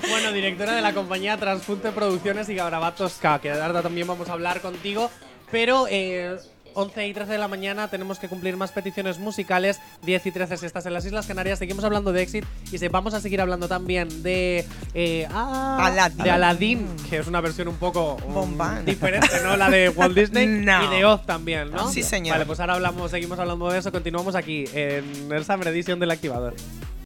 [0.08, 4.32] Bueno, directora de la compañía Transpunte Producciones y Gabrabatos K, que ahora también vamos a
[4.32, 5.10] hablar contigo,
[5.50, 6.36] pero eh,
[6.74, 10.56] 11 y 13 de la mañana tenemos que cumplir más peticiones musicales, 10 y 13
[10.56, 13.40] si estás en las Islas Canarias, seguimos hablando de Exit y se, vamos a seguir
[13.40, 16.24] hablando también de eh, ah, Aladdin.
[16.24, 19.56] de Aladdin, que es una versión un poco um, diferente, ¿no?
[19.56, 20.84] La de Walt Disney No.
[20.84, 21.90] y de Oz también, ¿no?
[21.90, 22.34] Sí, señor.
[22.34, 26.10] Vale, pues ahora hablamos, seguimos hablando de eso, continuamos aquí en el Summer Edition del
[26.10, 26.54] Activador.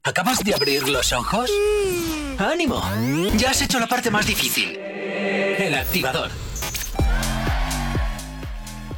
[0.02, 1.50] ¿Acabas de abrir los ojos?
[2.38, 2.80] ¡Ánimo!
[3.36, 4.76] Ya has hecho la parte más difícil.
[4.78, 6.30] El activador.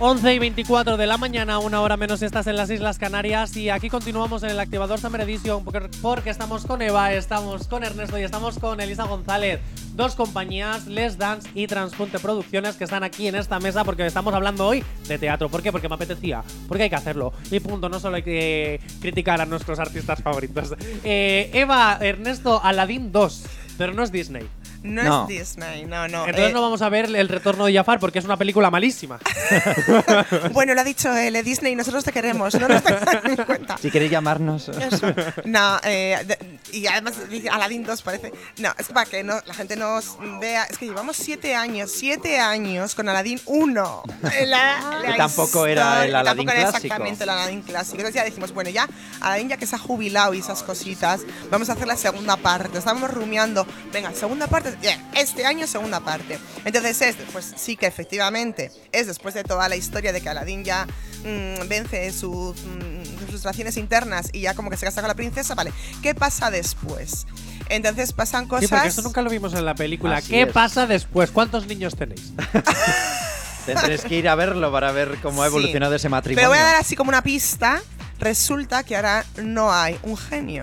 [0.01, 3.69] 11 y 24 de la mañana, una hora menos estás en las Islas Canarias y
[3.69, 8.17] aquí continuamos en el activador Summer Edition porque, porque estamos con Eva, estamos con Ernesto
[8.17, 9.59] y estamos con Elisa González,
[9.97, 14.33] dos compañías, Les Dance y Transpunte Producciones que están aquí en esta mesa porque estamos
[14.35, 15.49] hablando hoy de teatro.
[15.49, 15.73] ¿Por qué?
[15.73, 17.33] Porque me apetecía, porque hay que hacerlo.
[17.51, 20.77] Y punto, no solo hay que criticar a nuestros artistas favoritos.
[21.03, 23.45] Eh, Eva, Ernesto, Aladdin 2,
[23.77, 24.47] pero no es Disney.
[24.83, 25.23] No, No.
[25.23, 26.21] es Disney, no, no.
[26.27, 29.19] Entonces eh, no vamos a ver el retorno de Jafar porque es una película malísima.
[30.53, 33.79] Bueno, lo ha dicho él, eh, Disney, nosotros te queremos, no nos tengas en cuenta.
[33.79, 34.69] Si queréis llamarnos.
[34.69, 35.13] Eso.
[35.45, 38.33] No, eh, de- y además dice Aladdin 2 parece.
[38.59, 40.65] No, es para que no, la gente nos vea.
[40.65, 44.03] Es que llevamos siete años, siete años con Aladdin 1.
[44.47, 46.87] La- la Que tampoco era el historia- Aladdin tampoco era clásico.
[46.87, 47.97] exactamente el Aladdin clásico.
[47.97, 48.89] Entonces ya dijimos, bueno, ya
[49.21, 51.21] Aladdin ya que se ha jubilado y esas cositas,
[51.51, 52.79] vamos a hacer la segunda parte.
[52.79, 54.77] Estábamos rumiando, venga, segunda parte,
[55.15, 56.39] este año segunda parte.
[56.65, 60.65] Entonces es, pues sí que efectivamente es después de toda la historia de que Aladdin
[60.65, 60.87] ya
[61.25, 65.55] mm, vence sus mm, frustraciones internas y ya como que se casa con la princesa,
[65.55, 65.73] vale,
[66.03, 67.27] ¿qué pasa después?
[67.69, 68.71] Entonces pasan Sí, cosas...
[68.71, 70.17] porque eso nunca lo vimos en la película.
[70.19, 70.53] Así ¿Qué es.
[70.53, 71.31] pasa después?
[71.31, 72.33] ¿Cuántos niños tenéis?
[73.67, 75.51] Tendréis que ir a verlo para ver cómo ha Sí.
[75.55, 76.41] evolucionado ese matrimonio.
[76.41, 77.83] Pero voy a dar así como una pista.
[78.19, 80.63] Resulta que ahora no hay un genio.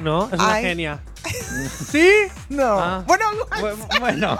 [0.00, 0.62] No, es una Ay.
[0.64, 1.00] genia.
[1.90, 2.08] ¿Sí?
[2.48, 2.78] No.
[2.78, 3.04] Ah.
[3.06, 3.86] Bueno, Bu- bueno.
[4.00, 4.38] bueno.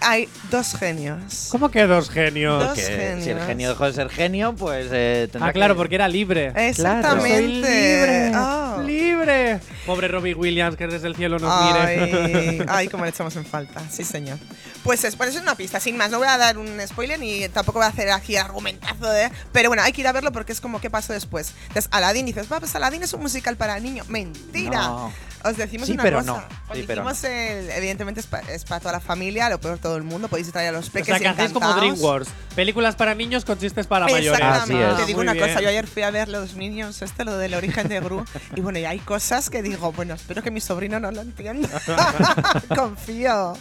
[0.00, 1.48] Hay dos genios.
[1.50, 2.62] ¿Cómo que dos genios?
[2.62, 3.46] Dos Que si el genios.
[3.46, 6.52] genio dejó de ser genio, pues eh, tendrá Ah, claro, que- porque era libre.
[6.54, 7.28] Exactamente.
[7.36, 8.32] Soy libre.
[8.36, 8.82] Oh.
[8.84, 9.60] ¡Libre!
[9.86, 12.66] Pobre Robbie Williams, que desde el cielo nos Ay, mire.
[12.68, 13.80] ay, cómo le echamos en falta.
[13.90, 14.38] Sí, señor.
[14.86, 16.12] Pues es, por eso es una pista, sin más.
[16.12, 19.32] No voy a dar un spoiler ni tampoco voy a hacer aquí argumentazo de.
[19.50, 21.54] Pero bueno, hay que ir a verlo porque es como qué pasó después.
[21.66, 24.08] Entonces, Aladdin dices, va, pues Aladdin es un musical para niños.
[24.08, 25.10] Mentira.
[25.46, 26.32] Os decimos Sí, una pero cosa.
[26.32, 26.38] no.
[26.74, 30.28] Sí, pero dijimos el- evidentemente es para toda la familia, lo peor todo el mundo.
[30.28, 31.72] Podéis traer a los O peques sea, que hacéis como.
[31.74, 32.28] DreamWorks.
[32.54, 34.26] Películas para niños con chistes para mayores.
[34.40, 34.84] Exactamente.
[34.84, 34.96] Así es.
[34.98, 35.46] Te digo Muy una bien.
[35.48, 38.24] cosa, yo ayer fui a ver los niños, este, lo del origen de Gru,
[38.54, 41.68] y bueno, y hay cosas que digo, bueno, espero que mi sobrino no lo entienda.
[42.74, 43.54] Confío.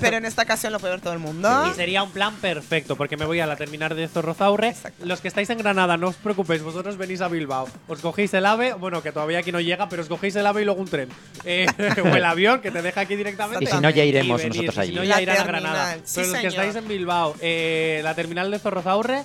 [0.00, 1.66] Pero en esta ocasión lo puede ver todo el mundo.
[1.70, 4.74] Y sería un plan perfecto, porque me voy a la terminal de Zorrozaurre.
[5.02, 7.68] Los que estáis en Granada, no os preocupéis, vosotros venís a Bilbao.
[7.88, 10.62] Os cogéis el ave, bueno, que todavía aquí no llega, pero os cogéis el ave
[10.62, 11.08] y luego un tren.
[11.44, 11.66] Eh,
[12.04, 13.64] o el avión, que te deja aquí directamente.
[13.64, 14.92] Y si no, ya iremos Y venís, nosotros y allí.
[14.92, 15.96] Si no, ya irán a Granada.
[16.04, 19.24] sí, pero los que estáis en Bilbao, eh, la terminal de Zorrozaurre.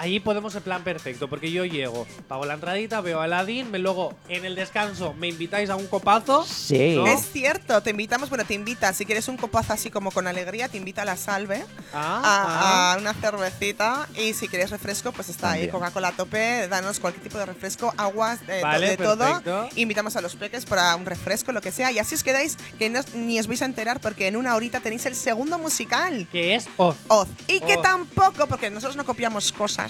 [0.00, 3.78] Ahí podemos el plan perfecto, porque yo llego, pago la entradita, veo a Aladdin, me
[3.78, 6.42] luego en el descanso me invitáis a un copazo.
[6.46, 6.94] Sí.
[6.96, 7.06] ¿no?
[7.06, 10.68] Es cierto, te invitamos, bueno, te invita, si quieres un copazo así como con alegría,
[10.68, 11.62] te invita a la salve.
[11.92, 12.94] Ah, a, ah.
[12.94, 15.70] a una cervecita y si quieres refresco pues está ahí También.
[15.72, 19.68] Coca-Cola a tope danos cualquier tipo de refresco aguas de, to- Vale, de todo perfecto.
[19.76, 22.88] invitamos a los peques para un refresco lo que sea y así os quedáis que
[22.88, 26.54] no, ni os vais a enterar porque en una horita tenéis el segundo musical Que
[26.54, 26.96] es Oz.
[27.08, 27.82] Oz y que Oz.
[27.82, 29.89] tampoco porque nosotros no copiamos cosas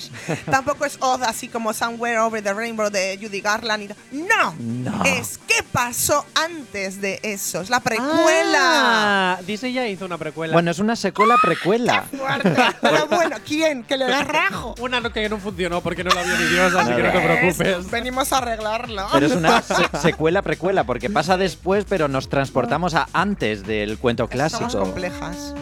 [0.51, 5.05] tampoco es Oz así como Somewhere Over the Rainbow de Judy Garland y no, No.
[5.05, 10.53] es qué pasó antes de eso es la precuela Ah, Disney ya hizo una precuela.
[10.53, 12.05] Bueno, es una secuela precuela.
[12.17, 12.55] Fuerte.
[12.81, 16.23] pero bueno quién que le da rajo Una no- que no funcionó porque no la
[16.23, 17.91] vio ni Dios, así que no te preocupes.
[17.91, 19.07] Venimos a arreglarlo.
[19.13, 23.99] Pero es una se- secuela precuela porque pasa después, pero nos transportamos a antes del
[23.99, 24.81] cuento Somos clásico.
[24.83, 25.55] complejas.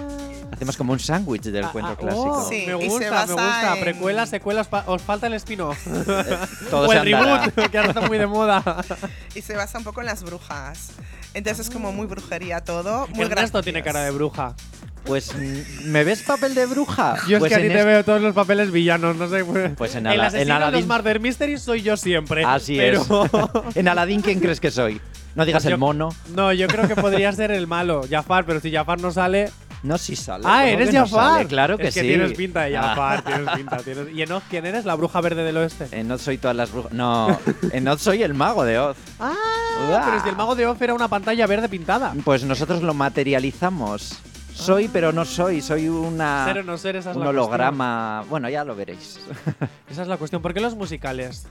[0.52, 2.22] Hacemos como un sándwich del Ah, cuento ah, clásico.
[2.32, 3.74] oh, Sí, me gusta, me gusta.
[3.74, 5.78] en- Precuela, secuela, os, falta el spin-off.
[6.70, 8.62] Todo o se el reboot, que ahora está muy de moda.
[9.34, 10.90] Y se basa un poco en las brujas.
[11.34, 13.06] Entonces es como muy brujería todo.
[13.08, 13.28] Muy Ernesto
[13.58, 13.62] gracioso.
[13.62, 14.54] tiene cara de bruja.
[15.04, 15.32] Pues,
[15.84, 17.16] ¿me ves papel de bruja?
[17.28, 19.44] Yo pues es que a ti en te veo todos los papeles villanos, no sé.
[19.76, 22.44] Pues en el Ala- asesino en de los Aladdin- Murder Mysteries soy yo siempre.
[22.44, 23.76] Así pero es.
[23.76, 25.00] En Aladdin, ¿quién crees que soy?
[25.34, 26.08] No digas Yo- el mono.
[26.34, 29.50] No, yo creo que podría ser el malo, Jafar, pero si Jafar no sale.
[29.82, 30.44] No, si sale.
[30.46, 31.32] Ah, ¿cómo eres no Jafar.
[31.34, 31.46] sale?
[31.46, 32.08] Claro que es que sí.
[32.08, 32.82] tienes pinta de Ah.
[32.82, 33.76] Jafar, tienes pinta.
[33.78, 34.84] tienes- ¿Y en Oz quién eres?
[34.84, 35.86] ¿La bruja verde del oeste?
[35.92, 36.92] En Oz soy todas las brujas.
[36.92, 37.38] No,
[37.72, 38.96] en Oz soy el mago de Oz.
[39.20, 39.32] Ah,
[39.90, 40.02] Uah.
[40.04, 42.12] pero si el mago de Oz era una pantalla verde pintada.
[42.24, 44.18] Pues nosotros lo materializamos.
[44.52, 45.60] Soy, pero no soy.
[45.60, 46.44] Soy una.
[46.46, 48.24] Ser o no ser, esa es un la holograma.
[48.28, 49.20] Bueno, ya lo veréis.
[49.88, 50.42] Esa es la cuestión.
[50.42, 51.46] ¿Por qué los musicales?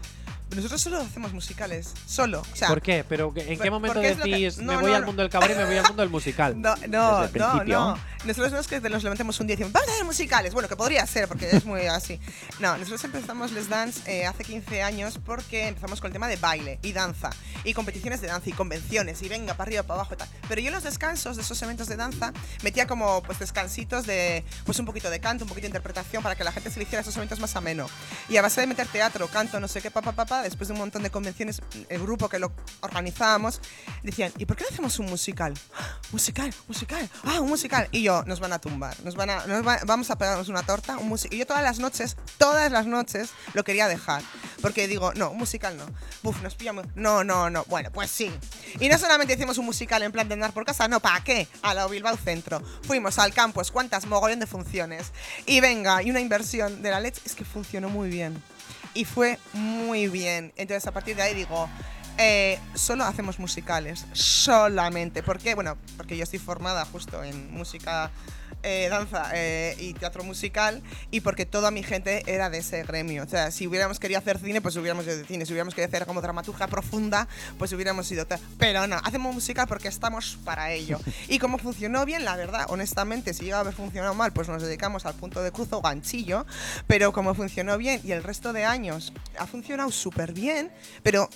[0.55, 1.93] Nosotros solo hacemos musicales.
[2.07, 2.41] Solo.
[2.51, 3.03] O sea, ¿Por qué?
[3.07, 5.07] ¿Pero en qué momento lo que- decís no, me voy no, al no.
[5.07, 6.55] mundo del cabaret y me voy al mundo del musical?
[6.61, 7.99] No, no, Desde el no, no.
[8.25, 10.53] Nosotros no es que nos levantemos un día y decimos, vamos a hacer musicales.
[10.53, 12.19] Bueno, que podría ser, porque es muy así.
[12.59, 16.35] No, nosotros empezamos Les Dance eh, hace 15 años porque empezamos con el tema de
[16.37, 17.29] baile y danza.
[17.63, 19.21] Y competiciones de danza y convenciones.
[19.21, 20.27] Y venga, para arriba, para abajo y tal.
[20.49, 22.33] Pero yo en los descansos de esos eventos de danza
[22.63, 26.35] metía como pues descansitos de pues un poquito de canto, un poquito de interpretación para
[26.35, 27.87] que la gente se le hiciera esos eventos más ameno.
[28.29, 30.79] Y a base de meter teatro, canto, no sé qué, papá, papá, después de un
[30.79, 33.61] montón de convenciones, el grupo que lo organizábamos,
[34.03, 35.53] decían, ¿y por qué no hacemos un musical?
[35.77, 35.99] ¡Ah!
[36.11, 37.87] Musical, musical, ah, un musical.
[37.91, 39.43] Y yo, nos van a tumbar, nos van a,
[39.85, 41.35] vamos a pegarnos una torta, un musical.
[41.35, 44.23] Y yo todas las noches, todas las noches, lo quería dejar.
[44.61, 45.85] Porque digo, no, musical no.
[46.23, 46.85] Buf, nos pillamos.
[46.95, 47.65] No, no, no.
[47.65, 48.31] Bueno, pues sí.
[48.79, 51.47] Y no solamente hicimos un musical en plan de andar por casa, no, ¿para qué?
[51.61, 52.61] A la Bilbao Centro.
[52.83, 55.11] Fuimos al campus, cuántas mogollón de funciones.
[55.45, 58.41] Y venga, y una inversión de la leche, es que funcionó muy bien.
[58.97, 60.51] Y fue muy bien.
[60.55, 61.69] Entonces a partir de ahí digo,
[62.17, 65.21] eh, solo hacemos musicales, solamente.
[65.21, 65.53] ¿Por qué?
[65.53, 68.09] Bueno, porque yo estoy formada justo en música,
[68.63, 70.81] eh, danza eh, y teatro musical
[71.11, 73.23] y porque toda mi gente era de ese gremio.
[73.23, 75.45] O sea, si hubiéramos querido hacer cine, pues hubiéramos ido de cine.
[75.45, 77.27] Si hubiéramos querido hacer como dramaturgia profunda,
[77.57, 78.25] pues hubiéramos ido...
[78.57, 80.99] Pero no, hacemos musical porque estamos para ello.
[81.29, 84.61] Y como funcionó bien, la verdad, honestamente, si llega a haber funcionado mal, pues nos
[84.61, 86.45] dedicamos al punto de cruz o ganchillo.
[86.87, 90.71] Pero como funcionó bien y el resto de años ha funcionado súper bien,
[91.03, 91.29] pero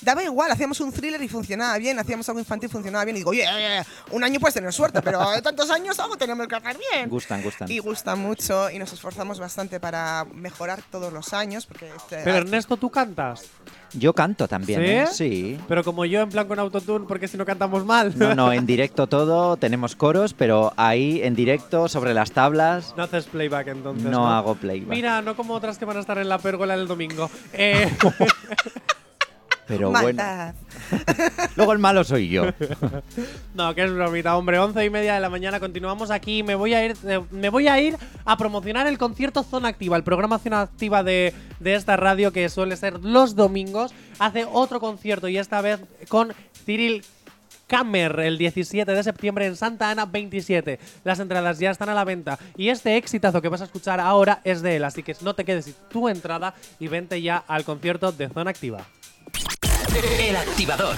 [0.00, 3.16] daba igual, hacíamos un thriller y funcionaba bien, hacíamos algo infantil y funcionaba bien.
[3.16, 6.16] Y digo, oye, oye, oye, un año puedes tener suerte, pero de tantos años algo
[6.16, 7.08] tenemos que hacer bien.
[7.08, 7.70] Gustan, gustan.
[7.70, 11.66] Y gusta mucho y nos esforzamos bastante para mejorar todos los años.
[11.66, 13.44] Porque este- Pero Ernesto, ¿tú cantas?
[13.92, 14.86] Yo canto también, ¿Sí?
[14.86, 15.06] ¿eh?
[15.10, 15.60] Sí.
[15.68, 18.12] Pero como yo en plan con autotune, porque si no cantamos mal.
[18.18, 23.04] No, no, en directo todo, tenemos coros, pero ahí en directo, sobre las tablas, No
[23.04, 24.04] haces playback entonces.
[24.04, 24.90] no, No, hago playback.
[24.90, 27.30] Mira, no como otras que van a estar en la pérgola el domingo.
[27.52, 27.90] Eh,
[29.66, 30.22] pero bueno,
[31.56, 32.44] luego el malo soy yo.
[33.54, 34.58] no, que es bromita, hombre.
[34.58, 36.42] Once y media de la mañana continuamos aquí.
[36.42, 39.96] Me voy a ir, eh, me voy a ir a promocionar el concierto Zona Activa,
[39.96, 43.92] el programa Zona Activa de, de esta radio que suele ser los domingos.
[44.18, 46.32] Hace otro concierto y esta vez con
[46.64, 47.02] Cyril
[47.66, 50.78] Kammer el 17 de septiembre en Santa Ana 27.
[51.04, 54.40] Las entradas ya están a la venta y este exitazo que vas a escuchar ahora
[54.44, 57.64] es de él, así que no te quedes sin tu entrada y vente ya al
[57.64, 58.86] concierto de Zona Activa.
[60.04, 60.96] El activador.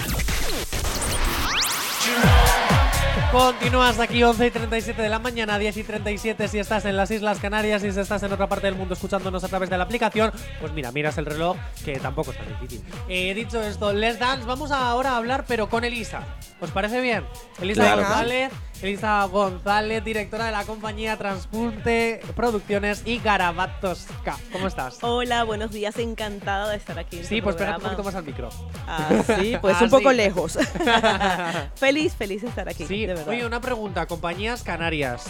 [3.31, 7.11] Continúas aquí 11 y 37 de la mañana, 10 y 37 si estás en las
[7.11, 9.83] Islas Canarias y si estás en otra parte del mundo escuchándonos a través de la
[9.83, 11.55] aplicación, pues mira, miras el reloj
[11.85, 12.83] que tampoco es tan difícil.
[13.07, 16.23] Eh, dicho esto, Les Dance, vamos a ahora a hablar pero con Elisa.
[16.59, 17.23] ¿Os parece bien?
[17.61, 18.01] Elisa Claro.
[18.01, 18.51] González,
[18.81, 24.37] Elisa González, directora de la compañía Transpunte Producciones y Garabatosca.
[24.51, 24.97] ¿Cómo estás?
[25.01, 27.19] Hola, buenos días, encantada de estar aquí.
[27.19, 28.49] en Sí, pues espera un poquito más al micro.
[28.87, 29.07] Ah,
[29.39, 30.15] sí, pues Ah, un poco sí.
[30.17, 30.57] lejos.
[31.75, 32.85] feliz, feliz de estar aquí.
[32.85, 33.33] Sí, de verdad.
[33.33, 34.05] oye, una pregunta.
[34.07, 35.25] Compañías canarias.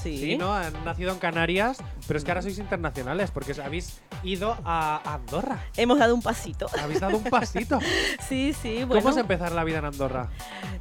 [0.00, 0.18] Sí.
[0.18, 0.54] Sí, ¿no?
[0.54, 5.58] Han nacido en Canarias, pero es que ahora sois internacionales porque habéis ido a Andorra.
[5.76, 6.68] Hemos dado un pasito.
[6.80, 7.78] Habéis dado un pasito.
[8.28, 9.02] Sí, sí, bueno.
[9.02, 10.28] ¿Cómo es empezar la vida en Andorra?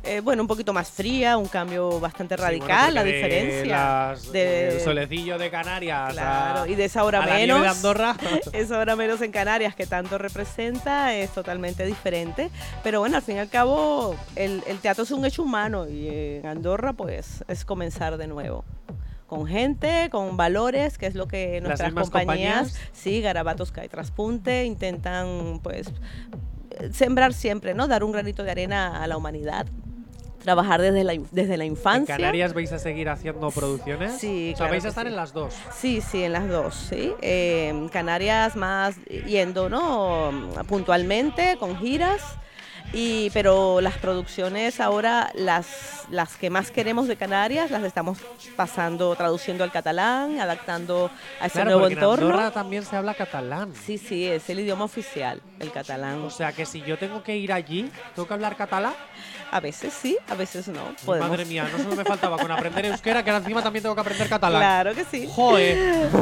[0.04, 3.76] eh, bueno, un poquito más fría, un cambio bastante Sí, bueno, radical, la de diferencia.
[4.12, 6.14] las- de- del solecillo de Canarias.
[6.14, 7.62] Claro, a- y de esa hora a la menos.
[7.62, 8.16] de Andorra.
[8.54, 12.50] Esa hora menos en Canarias que tanto representa es totalmente diferente.
[12.84, 16.08] Pero bueno, al fin y al cabo, el, el teatro es un hecho humano y
[16.08, 18.66] en Andorra, pues, es comenzar de nuevo.
[19.28, 22.80] Con gente, con valores, que es lo que nuestras compañías, compañías?
[22.94, 25.92] sí, Garabatos Sky Traspunte, intentan, pues,
[26.92, 27.88] sembrar siempre, ¿no?
[27.88, 29.68] Dar un granito de arena a la humanidad.
[30.42, 32.16] Trabajar desde la, desde la ¿En infancia.
[32.16, 34.18] Canarias vais a seguir haciendo producciones?
[34.18, 35.10] Sí, O sea, claro vais a estar sí.
[35.10, 35.54] en las dos.
[35.76, 37.14] Sí, sí, en las dos, sí.
[37.22, 38.96] Eh, Canarias más
[39.28, 40.32] yendo, ¿no?
[40.68, 42.22] Puntualmente, con giras.
[42.92, 48.18] Y, pero las producciones ahora, las, las que más queremos de Canarias, las estamos
[48.56, 52.26] pasando, traduciendo al catalán, adaptando a ese Claro, nuevo porque en entorno.
[52.30, 53.74] Andorra también se habla catalán.
[53.86, 56.24] Sí, sí, es el idioma oficial, el catalán.
[56.24, 58.94] O sea que si yo tengo que ir allí, ¿tengo que hablar catalán?
[59.52, 60.94] A veces sí, a veces no.
[61.06, 64.02] Podemos- Madre mía, no solo me faltaba con aprender euskera, que encima también tengo que
[64.02, 64.62] aprender catalán.
[64.62, 65.28] Claro que sí.
[65.32, 66.10] Joder.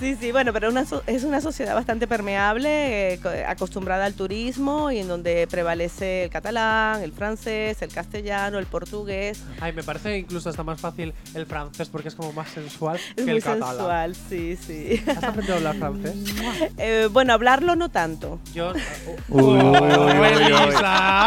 [0.00, 4.90] Sí, sí, bueno, pero una es una sociedad bastante permeable, eh, co- acostumbrada al turismo
[4.90, 9.40] y en donde prevalece el catalán, el francés, el castellano, el portugués.
[9.62, 13.14] Ay, me parece incluso hasta más fácil el francés porque es como más sensual Es
[13.14, 13.68] que muy el catalán.
[13.70, 15.02] sensual, sí, sí.
[15.06, 16.14] ¿Has aprendido a hablar francés?
[16.76, 18.40] Eh, bueno, hablarlo no tanto.
[18.52, 18.72] Yo.
[19.30, 20.74] Uy, uy, uy.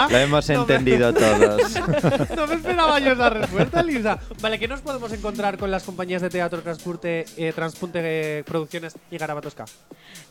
[0.10, 1.62] Lo hemos No me- entendido todos.
[2.36, 4.20] No me esperaba yo esa respuesta, Lisa.
[4.42, 8.94] Vale, ¿qué nos podemos encontrar con las compañías de teatro Transporte, eh, Transpunte eh, Producciones
[9.10, 9.66] y Garabatosca?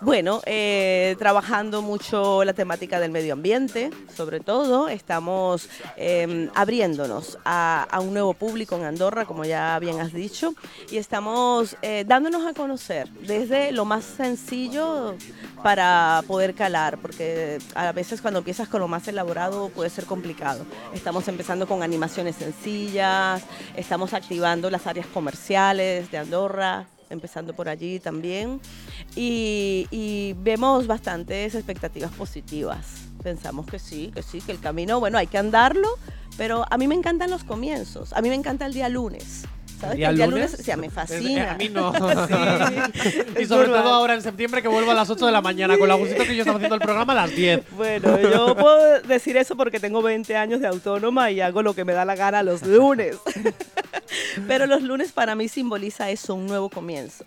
[0.00, 7.86] Bueno, eh, trabajando mucho la temática del medio ambiente, sobre todo, estamos eh, abriéndonos a,
[8.00, 10.54] un nuevo público en Andorra, como ya bien has dicho,
[10.90, 15.14] y estamos eh, dándonos a conocer desde lo más sencillo
[15.62, 20.64] para poder calar, porque a veces cuando empiezas con lo más elaborado puede ser complicado.
[20.94, 23.42] Estamos empezando con animaciones sencillas,
[23.76, 28.60] estamos activando las áreas comerciales de Andorra, empezando por allí también.
[29.14, 33.06] Y vemos bastantes expectativas positivas.
[33.26, 35.88] Pensamos que sí, que sí, que el camino, bueno, hay que andarlo,
[36.36, 38.12] pero a mí me encantan los comienzos.
[38.12, 39.42] A mí me encanta el día lunes.
[39.80, 39.96] ¿Sabes?
[39.96, 40.52] ¿Día que el día lunes?
[40.52, 41.50] lunes, sí, me fascina.
[41.50, 41.92] a mí no.
[42.68, 43.82] Sí, y sobre normal.
[43.82, 46.22] todo ahora en septiembre que vuelvo a las 8 de la mañana, con la gustito
[46.22, 47.62] que yo estaba haciendo el programa a las 10.
[47.72, 51.84] Bueno, yo puedo decir eso porque tengo 20 años de autónoma y hago lo que
[51.84, 53.16] me da la gana los lunes.
[54.46, 57.24] Pero los lunes para mí simboliza eso, un nuevo comienzo.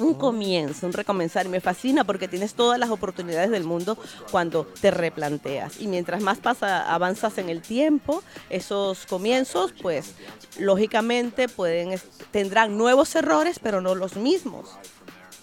[0.00, 1.46] Un comienzo, un recomenzar.
[1.46, 3.98] Y me fascina porque tienes todas las oportunidades del mundo
[4.30, 5.80] cuando te replanteas.
[5.80, 10.14] Y mientras más pasa, avanzas en el tiempo, esos comienzos, pues
[10.58, 14.68] lógicamente pueden, tendrán nuevos errores, pero no los mismos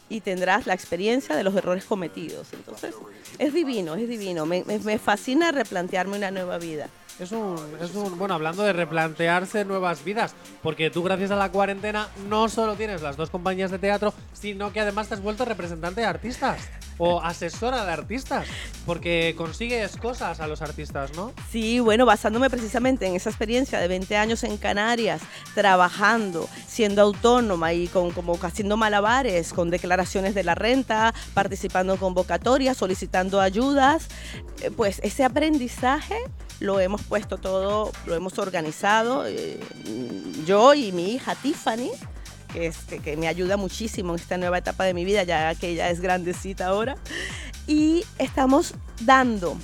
[0.09, 2.47] y tendrás la experiencia de los errores cometidos.
[2.53, 2.95] Entonces,
[3.39, 4.45] es divino, es divino.
[4.45, 6.87] Me, me- me fascina replantearme una nueva vida.
[7.19, 11.51] Es un, es un, bueno, hablando de replantearse nuevas vidas, porque tú gracias a la
[11.51, 15.43] cuarentena no solo tienes las dos compañías de teatro, sino que además te has vuelto
[15.43, 16.59] representante de artistas
[16.99, 18.47] o asesora de artistas,
[18.85, 21.33] porque consigues cosas a los artistas, ¿no?
[21.49, 25.21] Sí, bueno, basándome precisamente en esa experiencia de 20 años en Canarias,
[25.53, 31.99] trabajando, siendo autónoma y con, como haciendo malabares, con declaraciones de la renta, participando en
[31.99, 34.07] convocatorias, solicitando ayudas,
[34.61, 36.17] eh, pues ese aprendizaje
[36.59, 39.59] lo hemos puesto todo, lo hemos organizado, eh,
[40.45, 41.91] yo y mi hija Tiffany,
[42.55, 45.89] este, que me ayuda muchísimo en esta nueva etapa de mi vida, ya que ella
[45.89, 46.95] es grandecita ahora,
[47.67, 49.57] y estamos dando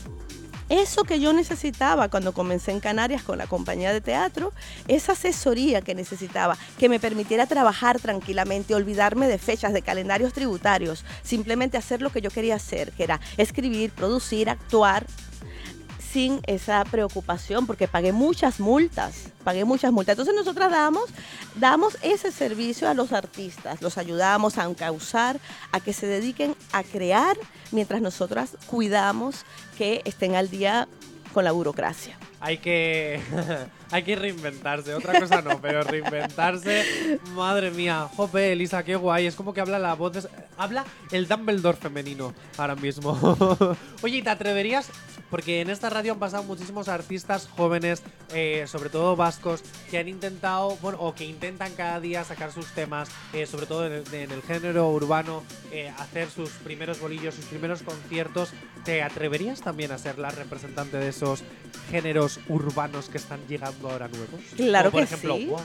[0.70, 4.54] eso que yo necesitaba cuando comencé en Canarias con la compañía de teatro,
[4.88, 11.06] esa asesoría que necesitaba, que me permitiera trabajar tranquilamente, olvidarme de fechas, de calendarios tributarios,
[11.22, 15.06] simplemente hacer lo que yo quería hacer, que era escribir, producir, actuar,
[16.14, 20.14] sin esa preocupación, porque pagué muchas multas, pagué muchas multas.
[20.14, 21.10] Entonces nosotras damos,
[21.56, 25.40] damos ese servicio a los artistas, los ayudamos a encauzar,
[25.72, 27.36] a que se dediquen a crear,
[27.72, 29.44] mientras nosotras cuidamos
[29.76, 30.88] que estén al día
[31.34, 32.16] con la burocracia.
[32.46, 33.22] Hay que
[33.92, 34.94] hay que reinventarse.
[34.94, 37.20] Otra cosa no, pero reinventarse.
[37.36, 39.26] Madre mía, jope, Elisa, qué guay.
[39.28, 43.18] Es como que habla la voz, de- habla el Dumbledore femenino ahora mismo.
[44.02, 44.90] Oye, ¿y ¿te atreverías?
[45.30, 50.08] Porque en esta radio han pasado muchísimos artistas jóvenes, eh, sobre todo vascos, que han
[50.08, 54.14] intentado, bueno, o que intentan cada día sacar sus temas, eh, sobre todo en el,
[54.14, 58.52] en el género urbano, eh, hacer sus primeros bolillos, sus primeros conciertos.
[58.84, 61.44] ¿Te atreverías también a ser la representante de esos
[61.90, 64.42] géneros urbanos que están llegando ahora nuevos?
[64.56, 65.46] Claro Como por que ejemplo, sí.
[65.48, 65.62] Woz.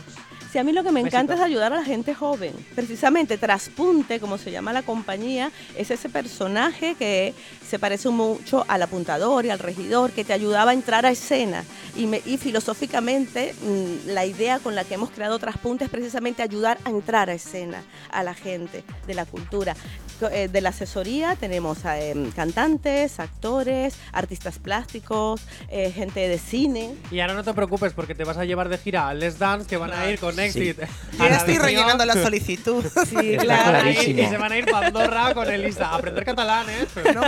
[0.53, 2.55] Sí, a mí lo que me encanta es ayudar a la gente joven.
[2.75, 7.35] Precisamente Traspunte, como se llama la compañía, es ese personaje que
[7.69, 11.65] se parece mucho al apuntador y al regidor, que te ayudaba a entrar a escena.
[11.97, 16.43] Y, me- y filosóficamente, mm, la idea con la que hemos creado Traspunte es precisamente
[16.43, 19.75] ayudar a entrar a escena a la gente de la cultura.
[20.33, 26.58] Eh, De la asesoría tenemos a em, cantantes, actores, artistas plásticos, eh, gente de cine.
[27.11, 29.67] Y ahora no te preocupes porque te vas a llevar de gira a Les Dance
[29.67, 30.79] que van a ir con Exit.
[30.81, 32.85] Yo ya estoy rellenando la solicitud.
[33.09, 33.89] Sí, claro.
[33.89, 35.91] Y se van a ir para Andorra con Elisa.
[35.91, 36.87] A aprender catalán, ¿eh?
[37.15, 37.23] No.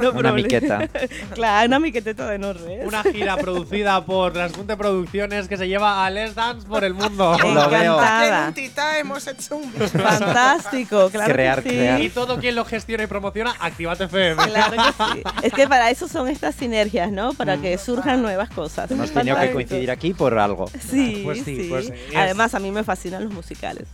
[0.00, 0.88] No Una miqueta.
[1.34, 2.86] Claro, una miqueteta de no res.
[2.86, 7.36] Una gira producida por Traspunte Producciones que se lleva a Les Dance por el mundo.
[7.38, 8.00] Lo veo.
[8.00, 8.54] En un
[8.98, 9.72] hemos hecho un.
[9.72, 11.76] Fantástico, claro Crear, que sí.
[11.76, 12.00] crear.
[12.00, 14.42] Y todo quien lo gestiona y promociona, Activate FM.
[14.44, 15.22] Claro que sí.
[15.42, 17.32] Es que para eso son estas sinergias, ¿no?
[17.34, 18.90] Para que surjan nuevas cosas.
[18.90, 20.70] Hemos tenido que coincidir aquí por algo.
[20.80, 21.66] Sí, Pues sí, sí.
[21.68, 23.86] pues es- Además, a mí me fascinan los musicales.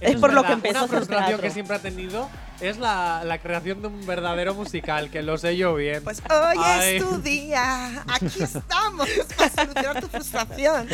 [0.00, 0.66] Eso es por lo que verdad.
[0.66, 2.28] empezó Una a hacer frustración que siempre ha tenido
[2.60, 6.02] es la, la creación de un verdadero musical, que lo sé yo bien.
[6.04, 6.96] Pues hoy Ay.
[6.96, 8.04] es tu día.
[8.06, 10.88] Aquí estamos para solucionar tu frustración.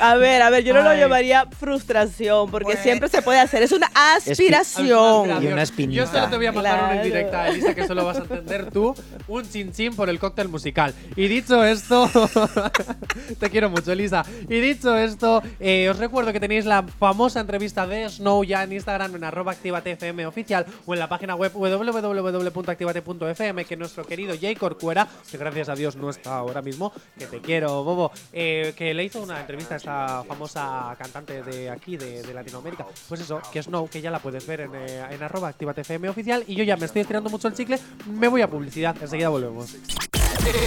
[0.00, 1.00] A ver, a ver, yo no lo Ay.
[1.00, 2.82] llamaría frustración, porque Bueno.
[2.82, 3.62] siempre se puede hacer.
[3.62, 5.42] Es una aspiración.
[5.42, 6.02] Y una espinita.
[6.04, 7.04] Yo solo te voy a mandar una Claro.
[7.06, 8.94] indirecta, Elisa, que solo vas a entender tú.
[9.28, 10.94] Un chin chin por el cóctel musical.
[11.16, 12.10] Y dicho esto,
[13.38, 14.24] te quiero mucho, Elisa.
[14.48, 18.72] Y dicho esto, eh, os recuerdo que tenéis la famosa entrevista de Snow ya en
[18.72, 24.56] Instagram en arroba activatefm oficial o en la página web www.activate.fm que nuestro querido Jay
[24.56, 28.94] Corcuera, que gracias a Dios no está ahora mismo, que te quiero, Bobo, eh, que
[28.94, 32.86] le hizo una entrevista a esta famosa cantante de aquí, de, Latinoamérica.
[33.10, 36.44] Pues eso, que Snow, que ya la puedes ver en, eh, en arroba activatefm oficial.
[36.46, 39.76] Y yo ya me estoy estirando mucho el chicle, me voy a publicidad, enseguida volvemos.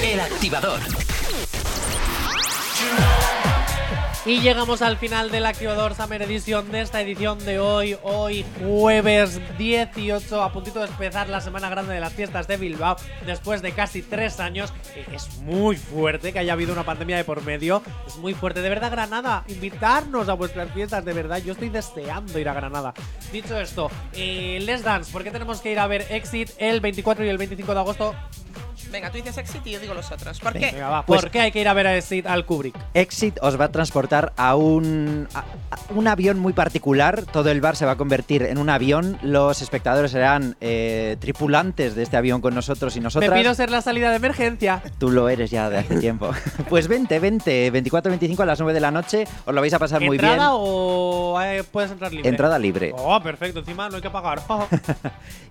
[0.04, 0.80] El activador.
[4.28, 9.40] Y llegamos al final del Activador Summer Edition de esta edición de hoy, hoy jueves
[9.60, 12.96] 18, a puntito de empezar la semana grande de las fiestas de Bilbao,
[13.28, 14.74] después de casi tres años.
[14.96, 18.62] Eh, Es muy fuerte que haya habido una pandemia de por medio, es muy fuerte.
[18.64, 22.96] De verdad, Granada, invitarnos a vuestras fiestas, de verdad, yo estoy deseando ir a Granada.
[23.32, 27.24] Dicho esto, eh, Let's Dance, ¿por qué tenemos que ir a ver Exit el 24
[27.26, 28.16] y el 25 de agosto?
[28.92, 30.40] Venga, tú dices éxito y yo digo los otros.
[30.40, 30.72] ¿Por qué?
[30.72, 32.76] Venga, va, Pues- ¿por qué hay que ir a ver a Exit al Kubrick?
[32.94, 37.24] Exit os va a transportar a un, a- a un avión muy particular.
[37.32, 39.18] Todo el bar se va a convertir en un avión.
[39.22, 43.38] Los espectadores serán eh, tripulantes de este avión con nosotros y Me nosotras.
[43.38, 44.82] pido ser la salida de emergencia.
[44.98, 46.32] Tú lo eres ya de hace tiempo.
[46.70, 47.72] Pues vente, vente.
[47.74, 49.26] 24-25 a las 9 de la noche.
[49.46, 50.30] Os lo vais a pasar muy bien.
[50.32, 52.30] ¿Entrada o eh, puedes entrar libre?
[52.30, 52.94] Entrada libre.
[52.98, 53.60] Oh, perfecto.
[53.60, 54.42] Encima no hay que pagar.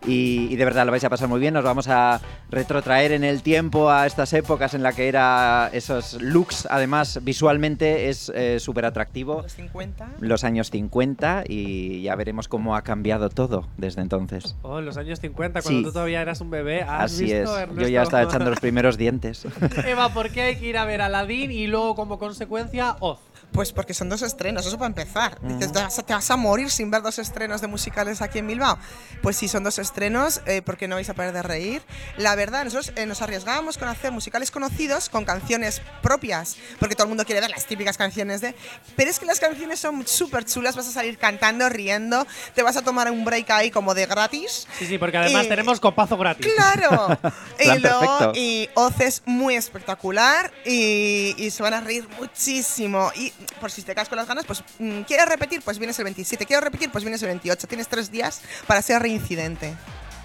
[0.07, 1.55] Y, y de verdad lo vais a pasar muy bien.
[1.55, 2.21] Nos vamos a
[2.51, 6.67] retrotraer en el tiempo a estas épocas en la que era esos looks.
[6.71, 9.43] Además, visualmente es súper atractivo.
[9.43, 10.09] Los 50.
[10.21, 14.57] Los años 50 y ya veremos cómo ha cambiado todo desde entonces.
[14.63, 15.85] oh, en los años 50, cuando Sí.
[15.85, 16.83] tú todavía eras un bebé.
[16.83, 17.41] ¿Has Así es.
[17.41, 17.89] visto, Yo Ernesto?
[17.89, 19.47] ya estaba echando los primeros dientes.
[19.87, 23.19] Eva, ¿por qué hay que ir a ver Aladdin y luego como consecuencia Oz?
[23.53, 25.39] Pues porque son dos estrenos, eso para empezar.
[25.41, 28.41] Dices, ¿te vas, a, te vas a morir sin ver dos estrenos de musicales aquí
[28.41, 28.77] en Bilbao.
[29.23, 31.81] Pues sí, son dos estrenos, eh, porque no vais a parar de reír.
[32.17, 37.05] La verdad, nosotros eh, nos arriesgábamos con hacer musicales conocidos con canciones propias, porque todo
[37.05, 38.55] el mundo quiere ver las típicas canciones de...
[38.97, 42.77] Pero es que las canciones son súper chulas, vas a salir cantando, riendo, te vas
[42.77, 44.67] a tomar un break ahí como de gratis.
[44.79, 46.47] Sí, sí, porque además Y- tenemos copazo gratis.
[46.55, 47.19] ¡Claro!
[47.59, 53.11] y luego, y Oz es muy espectacular y, y se van a reír muchísimo.
[53.17, 55.63] Y por si te quedas con las ganas, pues mm, ¿quieres repetir?
[55.63, 56.47] Pues vienes el 27.
[56.47, 56.91] ¿Quieres repetir?
[56.91, 57.67] Pues vienes el 28.
[57.67, 59.75] Tienes tres días para ser reincidente.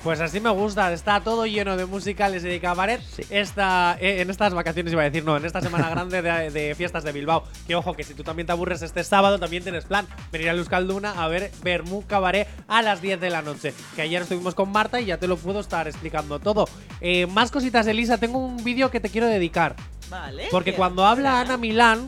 [0.03, 3.01] Pues así me gusta, está todo lleno de musicales y de cabaret.
[3.29, 6.73] Esta, eh, en estas vacaciones iba a decir, no, en esta semana grande de, de
[6.73, 7.43] fiestas de Bilbao.
[7.67, 10.53] Que ojo, que si tú también te aburres este sábado, también tienes plan venir a
[10.53, 13.73] Euskalduna a ver Bermú Cabaret a las 10 de la noche.
[13.95, 16.69] Que ayer estuvimos con Marta y ya te lo puedo estar explicando todo.
[17.01, 19.75] Eh, más cositas, Elisa, tengo un vídeo que te quiero dedicar.
[20.09, 20.47] Vale.
[20.49, 22.07] Porque cuando habla Ana Milán,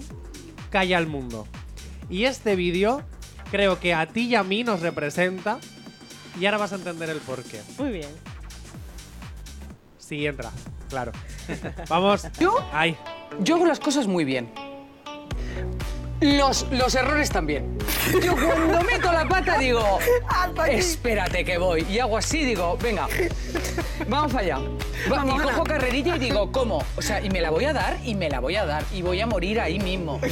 [0.70, 1.46] calla el mundo.
[2.10, 3.04] Y este vídeo
[3.52, 5.60] creo que a ti y a mí nos representa.
[6.40, 7.62] Y ahora vas a entender el porqué.
[7.78, 8.10] Muy bien.
[9.98, 10.52] Sí, entra,
[10.90, 11.12] claro.
[11.90, 12.26] Vamos.
[12.74, 12.98] Ahí.
[13.40, 14.52] yo hago las cosas muy bien.
[16.20, 17.78] Los, los errores también.
[18.24, 19.98] Yo cuando meto la pata digo,
[20.68, 21.82] espérate que voy.
[21.90, 23.08] Y hago así, digo, venga,
[24.08, 24.60] vamos allá.
[25.12, 26.84] Va- y cojo carrerilla y digo, ¿cómo?
[26.96, 29.02] O sea, y me la voy a dar y me la voy a dar y
[29.02, 30.20] voy a morir ahí mismo.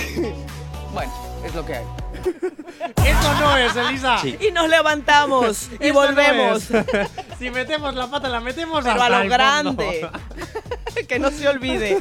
[0.92, 1.12] Bueno,
[1.46, 1.86] es lo que hay.
[3.06, 4.18] Eso no es, Elisa.
[4.26, 6.64] Y nos levantamos y Eso volvemos.
[7.40, 10.10] si metemos la pata, la metemos Pero hasta a lo grande.
[11.08, 11.98] que no se olvide.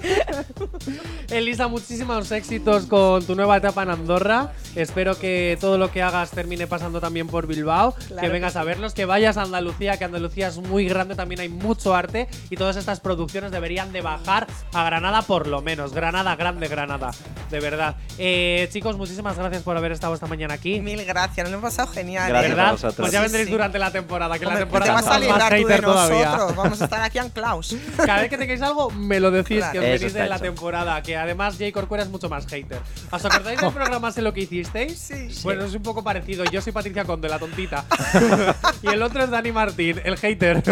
[1.31, 4.53] Elisa, muchísimos éxitos con tu nueva etapa en Andorra.
[4.77, 7.93] Espero que todo lo que hagas termine pasando también por Bilbao.
[7.95, 11.14] Claro que que vengas a verlos, que vayas a Andalucía, que Andalucía es muy grande,
[11.14, 15.62] también hay mucho arte y todas estas producciones deberían de bajar a Granada por lo
[15.62, 15.93] menos.
[15.95, 17.11] Granada, grande Granada,
[17.51, 17.97] de verdad.
[18.19, 20.81] Eh, chicos, muchísimas gracias por haber estado esta mañana aquí.
[20.81, 22.29] Mil gracias, nos lo hemos pasado genial.
[22.29, 22.73] Gracias a ¿Verdad?
[22.73, 22.97] vosotros.
[22.99, 23.53] Pues ya vendréis sí.
[23.53, 25.85] durante la temporada, que la Hombre, temporada te vas a más librar tú de hater
[25.85, 26.25] todavía.
[26.27, 26.57] nosotros.
[26.57, 27.77] Vamos a estar aquí anclaos.
[27.97, 29.73] Cada vez que tengáis algo, me lo decís Claro.
[29.73, 30.45] que os venís de la hecho.
[30.45, 31.03] temporada.
[31.03, 32.81] Que además Jay Corcuera es mucho más hater.
[33.11, 34.99] ¿Os acordáis del programa Sé lo que hicisteis?
[34.99, 35.29] Sí.
[35.43, 36.45] Bueno, es un poco parecido.
[36.45, 37.85] Yo soy Patricia Conde, la tontita.
[38.83, 40.63] y el otro es Dani Martín, el hater.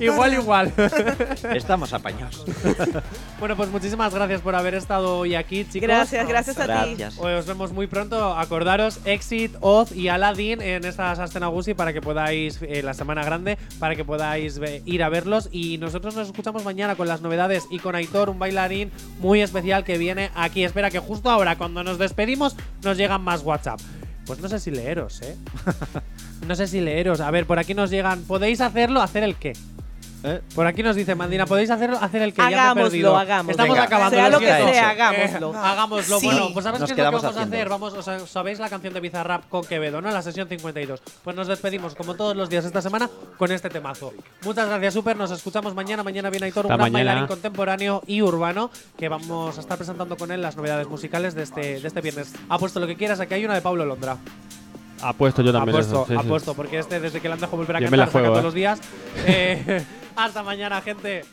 [0.00, 0.72] igual, igual.
[1.54, 2.44] Estamos apañados.
[3.38, 5.86] bueno, pues muchísimas gracias por haber estado hoy aquí, chicos.
[5.86, 6.94] Gracias, gracias a ti.
[6.96, 7.18] Gracias.
[7.18, 8.36] Os vemos muy pronto.
[8.36, 13.58] Acordaros, Exit, Oz y Aladdin en esta Sastenagusi para que podáis, eh, la semana grande,
[13.78, 15.48] para que podáis ir a verlos.
[15.52, 19.84] Y nosotros nos escuchamos mañana con las novedades y con Aitor, un bailarín muy especial
[19.84, 20.64] que viene aquí.
[20.64, 23.80] Espera que justo ahora, cuando nos despedimos, nos llegan WhatsApp.
[24.26, 25.36] Pues no sé si leeros, ¿eh?
[26.46, 27.20] No sé si leeros.
[27.20, 28.22] A ver, por aquí nos llegan.
[28.22, 29.02] ¿Podéis hacerlo?
[29.02, 29.54] ¿Hacer el qué?
[30.24, 30.40] ¿Eh?
[30.54, 31.96] Por aquí nos dice Mandina, ¿podéis hacerlo?
[32.00, 33.16] Hacer el que ya me he Hagámoslo, perdido.
[33.16, 33.50] hagámoslo.
[33.52, 33.84] Estamos Venga.
[33.84, 34.16] acabando.
[34.16, 35.54] Sea lo que sea, Eh, hagámoslo.
[35.64, 36.18] hagámoslo.
[36.18, 36.26] Sí.
[36.26, 37.56] Bueno, pues ¿sabes Nos qué es lo que vamos a haciendo.
[37.56, 37.68] hacer?
[37.68, 40.10] Vamos, o sea, ¿sabéis la canción de Bizarrap con Quevedo, no?
[40.10, 41.00] La sesión 52.
[41.22, 44.12] Pues nos despedimos, como todos los días esta semana, con este temazo.
[44.42, 45.16] Muchas gracias, Super.
[45.16, 46.02] Nos escuchamos mañana.
[46.02, 46.98] Mañana viene Aitor, un gran mañana.
[46.98, 51.44] bailarín contemporáneo y urbano, que vamos a estar presentando con él las novedades musicales de
[51.44, 52.32] este, de este viernes.
[52.48, 54.16] Apuesto lo que quieras, aquí hay una de Pablo Londra.
[55.00, 55.76] Apuesto yo también.
[55.76, 56.26] Apuesto, eso, sí, sí.
[56.26, 58.26] apuesto, porque este desde que le han dejado volver a Yo me cantar la juego,
[58.26, 58.46] saca todos eh.
[58.46, 58.80] los días.
[59.26, 59.84] Eh,
[60.24, 61.24] hasta mañana, gente.